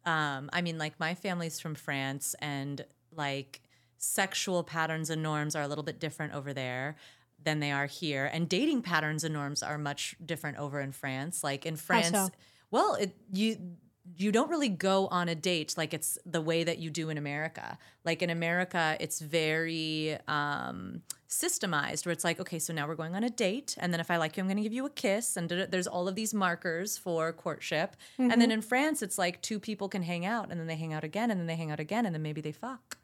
[0.05, 3.63] um, I mean, like my family's from France and like
[3.99, 6.97] sexual patterns and norms are a little bit different over there
[7.45, 11.43] than they are here, and dating patterns and norms are much different over in France.
[11.43, 12.29] Like in France, so?
[12.71, 13.77] well, it you
[14.17, 17.19] you don't really go on a date like it's the way that you do in
[17.19, 17.79] America.
[18.05, 23.15] Like in America, it's very um, systemized, where it's like, okay, so now we're going
[23.15, 24.91] on a date, and then if I like you, I'm going to give you a
[24.91, 27.97] kiss, and there's all of these markers for courtship.
[28.19, 30.93] And then in France, it's like two people can hang out, and then they hang
[30.93, 32.99] out again, and then they hang out again, and then maybe they fuck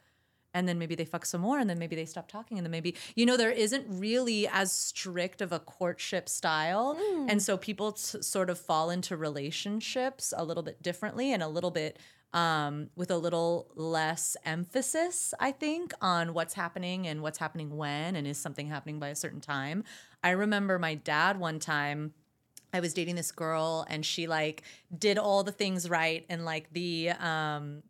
[0.59, 2.73] and then maybe they fuck some more and then maybe they stop talking and then
[2.73, 6.97] maybe you know there isn't really as strict of a courtship style.
[7.31, 11.49] And so people t- sort of fall into relationships a little bit differently and a
[11.49, 11.99] little bit
[12.33, 18.17] um, with a little less emphasis i think on what's happening and what's happening when
[18.17, 19.83] and is something happening by a certain time.
[20.23, 22.13] I remember my dad one time
[22.73, 24.63] I was dating this girl and she like
[24.97, 27.83] did all the things right and like the um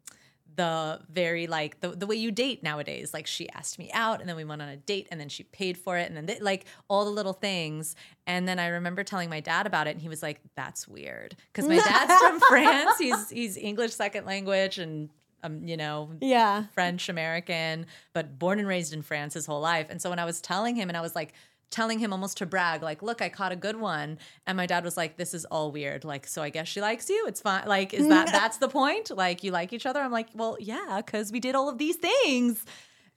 [0.59, 3.15] the very like the, the way you date nowadays.
[3.15, 5.45] Like she asked me out and then we went on a date and then she
[5.45, 7.95] paid for it and then they, like all the little things.
[8.27, 11.37] And then i remember telling my dad about it and he was like that's weird.
[11.53, 12.99] Because my dad's from france.
[12.99, 15.11] He's he's english second language and
[15.45, 16.65] um, you know yeah.
[16.75, 19.87] French American, but born and raised in France his whole life.
[19.89, 21.35] And so when I was telling him, and I was like
[21.71, 24.19] telling him almost to brag, like, look, I caught a good one.
[24.47, 26.05] And my dad was like, this is all weird.
[26.05, 27.27] Like, so I guess she likes you.
[27.27, 27.67] It's fine.
[27.67, 29.11] Like, is that, that's the point?
[29.11, 30.01] Like, you like each other?
[30.01, 32.65] I'm like, well, yeah, because we did all of these things.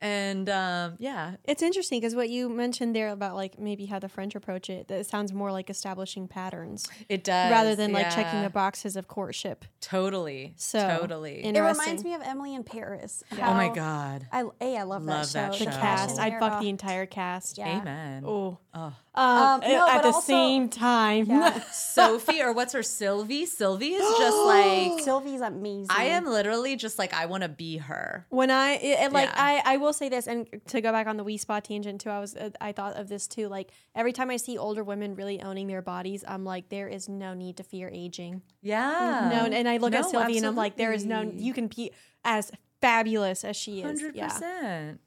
[0.02, 4.10] And um, yeah, It's interesting because what you mentioned there about like maybe how the
[4.10, 7.52] French approach it, that it sounds more like establishing patterns it does.
[7.52, 9.64] rather than like checking the boxes of courtship.
[9.80, 10.54] Totally.
[10.56, 11.44] So totally.
[11.44, 13.24] in- It reminds me of Emily in Paris.
[13.34, 14.26] oh my God.
[14.32, 15.66] I a I love, Love that that show.
[15.66, 15.72] show.
[15.72, 17.58] The cast, I'd fuck the entire cast.
[17.60, 17.80] Yeah.
[17.80, 18.24] Amen.
[18.26, 18.94] Oh, Oh.
[19.14, 21.26] Um, no, at but the also- same time.
[21.26, 21.62] Yeah.
[21.72, 23.46] Sophie, or what's her Sylvie?
[23.46, 25.88] Sylvie is just like, Sylvie's amazing.
[25.90, 28.26] I am literally just like, I want to be her.
[28.30, 29.36] when I it, it, like Yeah.
[29.66, 32.10] I I will say this and to go back on the Wi Spa tangent too
[32.10, 35.16] I was uh, I thought of this too like every time I see older women
[35.16, 39.30] really owning their bodies I'm like there is no need to fear aging Yeah.
[39.34, 41.68] no and I look at No, Sylvie and I'm like there is no you can
[41.68, 41.92] be
[42.24, 42.52] as
[42.82, 45.02] fabulous as she is Hundred yeah percent.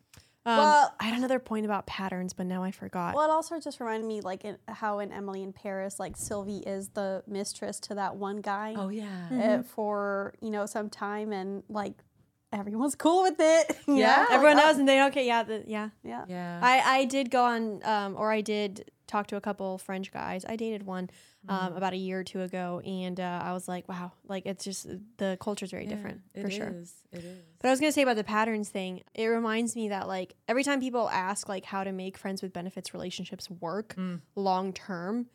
[0.47, 3.59] Um, Well- I had another point about patterns but now I forgot Well, it also
[3.61, 7.80] just reminded me like in, how in Emily in Paris, like Sylvie is the mistress
[7.80, 9.59] to that one guy Oh yeah.
[9.59, 11.95] uh, for you know some time, and like
[12.53, 13.76] everyone's cool with it.
[13.86, 14.01] You know?
[14.01, 14.26] Yeah.
[14.30, 15.26] everyone knows, and they okay.
[15.26, 15.90] Yeah, the, yeah.
[16.03, 16.24] Yeah.
[16.28, 16.61] Yeah.
[16.62, 20.45] I I did go on, um, or I did talk to a couple French guys.
[20.49, 21.11] I dated one
[21.49, 21.76] um, Mm-hmm.
[21.76, 24.86] about a year or two ago, and uh, I was like, wow, like it's just
[25.18, 26.68] the culture is very different for sure.
[26.68, 26.95] It is.
[27.61, 29.03] But I was gonna say about the patterns thing.
[29.14, 32.53] It reminds me that like every time people ask like how to make friends with
[32.53, 34.20] benefits relationships work Mm.
[34.36, 35.26] long term,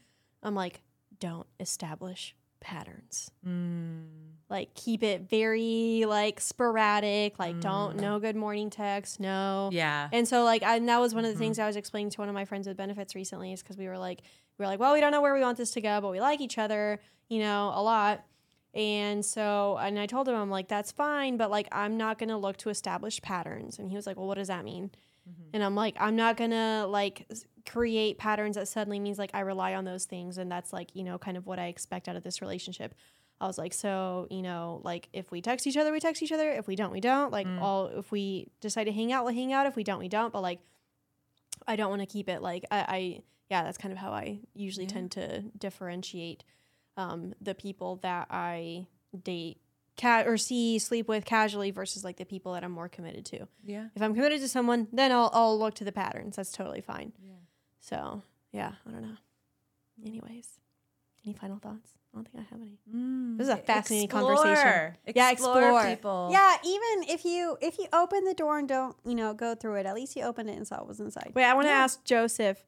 [0.43, 0.81] I'm like,
[1.19, 3.31] don't establish patterns.
[3.47, 4.05] Mm.
[4.49, 7.37] Like keep it very like sporadic.
[7.39, 9.19] Like don't no good morning text.
[9.19, 9.69] No.
[9.71, 10.09] Yeah.
[10.11, 12.21] And so like I, and that was one of the things I was explaining to
[12.21, 14.21] one of my friends with benefits recently is because we were like
[14.59, 16.19] we were like well we don't know where we want this to go but we
[16.19, 16.99] like each other
[17.29, 18.25] you know a lot
[18.73, 22.37] and so and I told him I'm like that's fine but like I'm not gonna
[22.37, 24.91] look to establish patterns and he was like well what does that mean
[25.27, 25.49] mm-hmm.
[25.53, 27.25] and I'm like I'm not gonna like
[27.69, 31.03] create patterns that suddenly means like I rely on those things and that's like you
[31.03, 32.93] know kind of what I expect out of this relationship.
[33.41, 36.31] I was like, so you know, like if we text each other, we text each
[36.31, 36.51] other.
[36.51, 37.31] If we don't, we don't.
[37.31, 37.61] Like mm.
[37.61, 39.65] all, if we decide to hang out, we'll hang out.
[39.65, 40.33] If we don't, we don't.
[40.33, 40.59] But like,
[41.65, 43.21] I don't want to keep it like I, I.
[43.49, 46.43] Yeah, that's kind of how I usually tend to differentiate
[46.97, 48.85] um, the people that I
[49.23, 49.57] date,
[49.95, 53.47] cat or see, sleep with casually versus like the people that I'm more committed to.
[53.65, 53.85] Yeah.
[53.95, 56.35] If I'm committed to someone, then I'll I'll look to the patterns.
[56.35, 57.11] That's totally fine.
[57.25, 57.33] Yeah.
[57.79, 58.21] So
[58.51, 59.17] yeah, I don't know.
[60.05, 60.59] Anyways,
[61.25, 61.91] any final thoughts?
[62.13, 62.77] I don't think I have any.
[63.37, 64.51] This is a fascinating conversation.
[64.51, 64.97] Explore.
[65.15, 65.85] Yeah, Explore explore.
[65.85, 66.29] people.
[66.31, 69.75] Yeah, even if you if you open the door and don't you know go through
[69.75, 71.31] it, at least you opened it and saw what was inside.
[71.35, 72.63] Wait, I want to ask Joseph.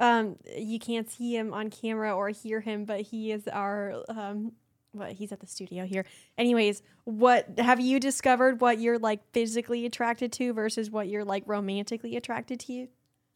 [0.00, 4.52] Um, you can't see him on camera or hear him, but he is our um.
[4.92, 6.04] Well, he's at the studio here.
[6.36, 8.60] Anyways, what have you discovered?
[8.60, 12.88] What you're like physically attracted to versus what you're like romantically attracted to you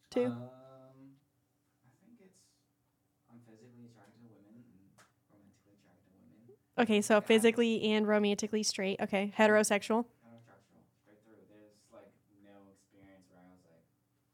[0.09, 0.25] to?
[0.25, 0.35] Um,
[1.79, 2.43] I think it's
[3.31, 4.83] I'm physically attracted to women and
[5.31, 6.59] romantically attracted to women.
[6.75, 8.99] Okay, so physically and romantically straight.
[8.99, 9.31] Okay.
[9.37, 11.39] Heterosexual, straight through.
[11.47, 12.11] There's like
[12.43, 13.87] no experience where I was like,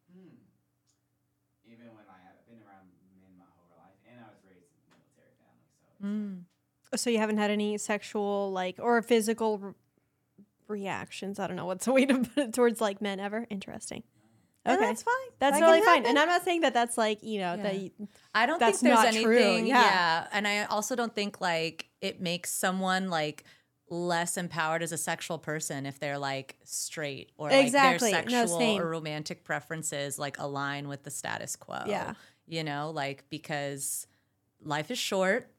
[0.09, 0.41] hmm.
[1.69, 2.89] Even when I have been around
[3.21, 6.41] men my whole life, and I was raised in a military family, so it's Mm.
[6.95, 9.73] So you haven't had any sexual like or physical re-
[10.67, 11.39] reactions.
[11.39, 13.45] I don't know what's the way to put it towards like men ever.
[13.49, 14.03] Interesting.
[14.63, 15.13] And Okay, that's fine.
[15.39, 16.05] That's That can totally fine.
[16.05, 17.63] And I'm not saying that that's like you know Yeah.
[17.63, 17.79] that.
[17.79, 17.91] You,
[18.35, 19.67] I don't That's think there's not true, anything.
[19.67, 19.81] yeah.
[19.83, 20.27] Yeah.
[20.31, 23.43] And I also don't think like it makes someone like
[23.89, 28.11] less empowered as a sexual person if they're like straight or Exactly.
[28.11, 28.79] Like their sexual same.
[28.81, 31.81] or romantic preferences like align with the status quo.
[31.87, 32.13] Yeah.
[32.47, 34.05] You know, like because
[34.63, 35.49] life is short,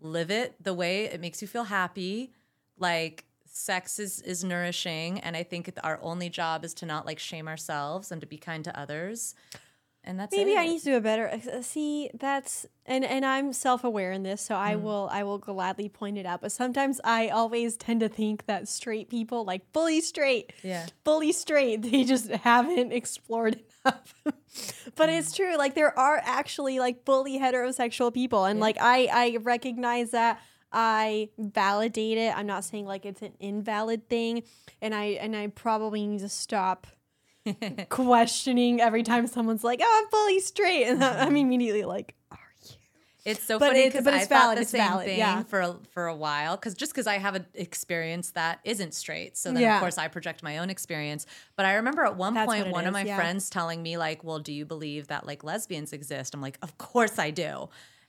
[0.00, 2.32] live it the way it makes you feel happy.
[2.78, 7.18] Like sex is is nourishing and I think our only job is to not like
[7.18, 9.34] shame ourselves and to be kind to others.
[10.04, 10.58] And that's maybe it.
[10.58, 11.28] I need to do a better.
[11.28, 14.82] uh, See, that's and and I'm self aware in this, so I Mm.
[14.82, 16.40] will I will gladly point it out.
[16.40, 20.86] But sometimes I always tend to think that straight people, like fully straight, Yeah.
[21.04, 25.56] fully straight, they just haven't explored but it's true.
[25.56, 30.40] Like there are actually like fully heterosexual people, and like I I recognize that.
[30.70, 32.36] I validate it.
[32.36, 34.42] I'm not saying like it's an invalid thing,
[34.82, 36.86] and I and I probably need to stop
[37.88, 41.36] questioning every time someone's like, "Oh, I'm fully straight," and I'm mm-hmm.
[41.36, 42.17] immediately like?
[43.28, 45.42] It's so But funny because I it's thought valid, the it's same valid, thing yeah.
[45.44, 46.56] for a, for a while.
[46.56, 49.76] Because just because I have an experience that isn't straight, so then Yeah.
[49.76, 51.26] of course I project my own experience.
[51.56, 53.16] But I remember at one That's point one of my yeah.
[53.16, 56.78] friends telling me like, "Well, do you believe that like lesbians exist?" I'm like, "Of
[56.78, 57.68] course I do."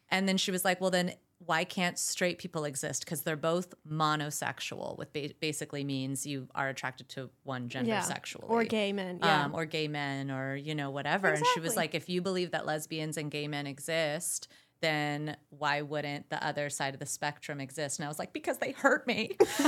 [0.09, 1.13] And then she was like, "Well, then."
[1.45, 3.05] Why can't straight people exist?
[3.05, 8.01] Because they're both monosexual, which ba- basically means you are attracted to one gender Yeah.
[8.01, 9.45] sexually Or gay men, yeah.
[9.45, 11.29] um, or gay men, or you know whatever.
[11.29, 14.49] And she was like, if you believe that lesbians and gay men exist,
[14.81, 17.99] then why wouldn't the other side of the spectrum exist?
[17.99, 19.35] And I was like, because they hurt me.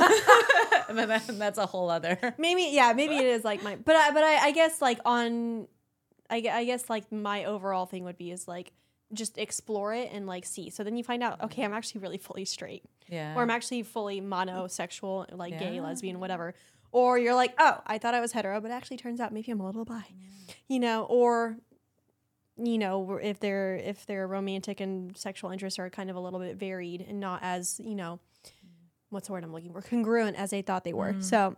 [0.90, 2.18] and then that- that's a whole other.
[2.38, 5.68] Maybe yeah, maybe it is like my, but I, but I, I guess like on,
[6.30, 8.72] I, I guess like my overall thing would be is like
[9.14, 10.70] just explore it and like see.
[10.70, 11.46] So then you find out, mm-hmm.
[11.46, 13.36] okay, I'm actually really fully straight, Yeah.
[13.36, 16.54] or I'm actually fully monosexual, like gay, lesbian, whatever.
[16.94, 19.60] Or you're like, oh, I thought I was hetero, but actually turns out maybe I'm
[19.62, 20.04] a little bi,
[20.68, 21.58] you know, or
[22.66, 26.40] you know if their if their romantic and sexual interests are kind of a little
[26.40, 28.20] bit varied and not as you know
[29.10, 29.82] what's the word i'm looking for?
[29.82, 31.16] Congruent as they thought they were.
[31.22, 31.56] So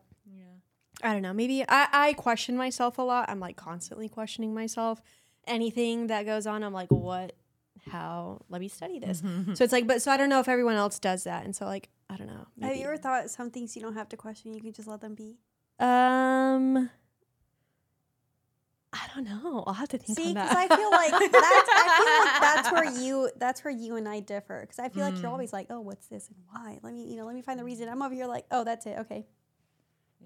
[1.03, 1.33] i don't know.
[1.33, 3.29] Maybe I, I question myself a lot.
[3.29, 5.01] I'm like constantly questioning myself.
[5.45, 7.33] Anything that goes on i'm like what
[7.91, 8.39] how?
[8.47, 9.21] Let me study this.
[9.55, 11.43] So it's like but so i don't know if everyone else does that.
[11.45, 12.47] And so like i don't know.
[12.61, 14.53] Have you ever thought some things you don't have to question?
[14.53, 15.37] You can just let them be.
[15.79, 16.89] um
[18.93, 21.97] i don't know i'll have to think See, on because I feel like that's I
[21.97, 24.61] feel like that's where you that's where you and I differ.
[24.61, 25.33] Because I feel like you're Mm.
[25.33, 26.79] always like, oh, what's this and why?
[26.83, 27.89] Let me you know let me find the reason.
[27.89, 28.97] I'm over here like, oh, that's it.
[28.99, 29.25] Okay.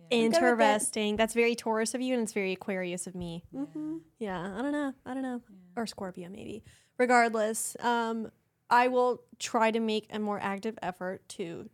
[0.09, 1.15] Interesting.
[1.17, 3.43] That's very Taurus of you, and it's very Aquarius of me.
[3.53, 3.97] Mm-hmm.
[4.19, 4.93] Yeah, I don't know.
[5.05, 5.41] I don't know.
[5.75, 6.63] Or Scorpio, maybe.
[6.97, 8.31] Regardless, um,
[8.69, 11.69] I will try to make a more active effort to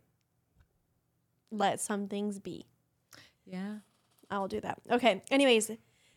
[1.50, 2.66] let some things be.
[3.46, 3.76] Yeah.
[4.30, 4.80] I will do that.
[4.90, 5.22] Okay.
[5.30, 5.70] Anyways,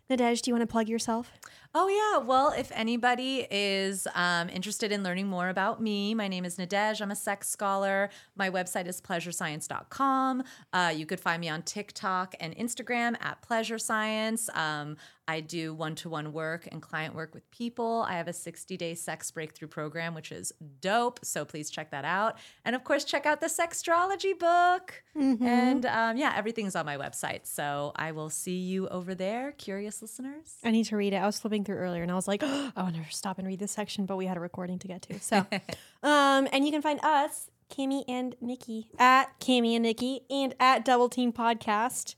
[0.10, 1.34] Nadej, do you want to plug yourself?
[1.76, 2.26] Oh, yeah.
[2.26, 7.02] Well, if anybody is um, interested in learning more about me, my name is Nadej.
[7.02, 8.10] I'm a sex scholar.
[8.36, 10.44] My website is pleasurescience.com.
[10.72, 14.50] Uh, you could find me on TikTok and Instagram at Pleasure Science.
[14.54, 14.96] Um,
[15.28, 18.06] I do one to one work and client work with people.
[18.08, 21.20] I have a 60 day sex breakthrough program, which is dope.
[21.24, 22.38] So please check that out.
[22.64, 25.04] And of course, check out the Sextrology book.
[25.46, 27.46] And um, yeah, everything's on my website.
[27.46, 30.56] So I will see you over there, curious listeners.
[30.64, 31.18] I need to read it.
[31.18, 33.48] I was flipping through earlier and I was like, oh, I want to stop and
[33.48, 35.20] read this section, but we had a recording to get to.
[35.20, 35.38] So,
[36.04, 40.86] um, and you can find us, Kimmy and Nikki, at Kimmy and Nikki and at
[40.86, 42.16] Double Team Podcast.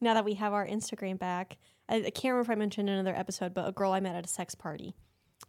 [0.00, 1.56] Now that we have our Instagram back,
[1.88, 4.14] I, I can't remember if I mentioned in another episode, but a girl I met
[4.16, 4.94] at a sex party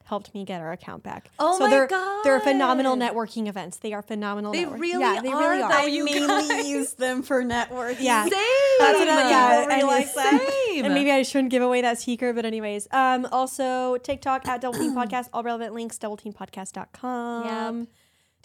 [0.03, 1.29] helped me get our account back.
[1.39, 1.88] Oh so my they're,
[2.23, 3.77] They're phenomenal networking events.
[3.77, 4.51] They are phenomenal.
[4.51, 5.88] They network- really yeah, they really are, are.
[5.88, 6.67] you mainly guys.
[6.67, 7.97] use them for networking.
[8.01, 8.23] Yeah.
[8.23, 8.31] Same.
[8.79, 10.47] That's what I- yeah, People I realize that.
[10.69, 10.86] Same.
[10.86, 12.88] And maybe I shouldn't give away that secret, but anyways.
[12.91, 17.79] Um, also TikTok at Double Team Podcast, all relevant links, doubleteampodcast.com.
[17.79, 17.88] Yep.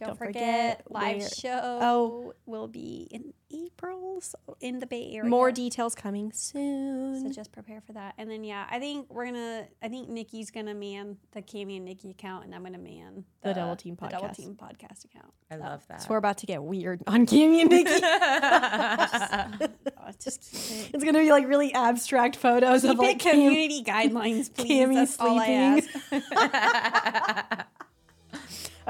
[0.01, 2.32] Don't, Don't forget, forget live show Oh.
[2.46, 5.28] will be in April so in the Bay Area.
[5.28, 7.20] More details coming soon.
[7.26, 8.14] So just prepare for that.
[8.16, 11.84] And then yeah, I think we're gonna I think Nikki's gonna man the Cami and
[11.84, 14.36] Nikki account and I'm gonna man The Double Team the Double Podcast.
[14.36, 15.32] Team podcast account.
[15.51, 16.01] I love that.
[16.03, 17.90] so we're about to get weird on Cami and Nikki.
[20.03, 20.94] Oh, just keep it.
[20.94, 24.70] it's gonna be like really abstract photos of Keep like it Cam- community guidelines, please.
[24.70, 27.64] Cammy That's all I sleeping.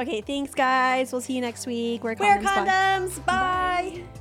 [0.00, 1.12] Okay, thanks guys.
[1.12, 2.02] We'll see you next week.
[2.02, 2.20] Wear condoms.
[2.20, 2.66] Wear Bye.
[2.66, 3.26] condoms.
[3.26, 4.19] Bye.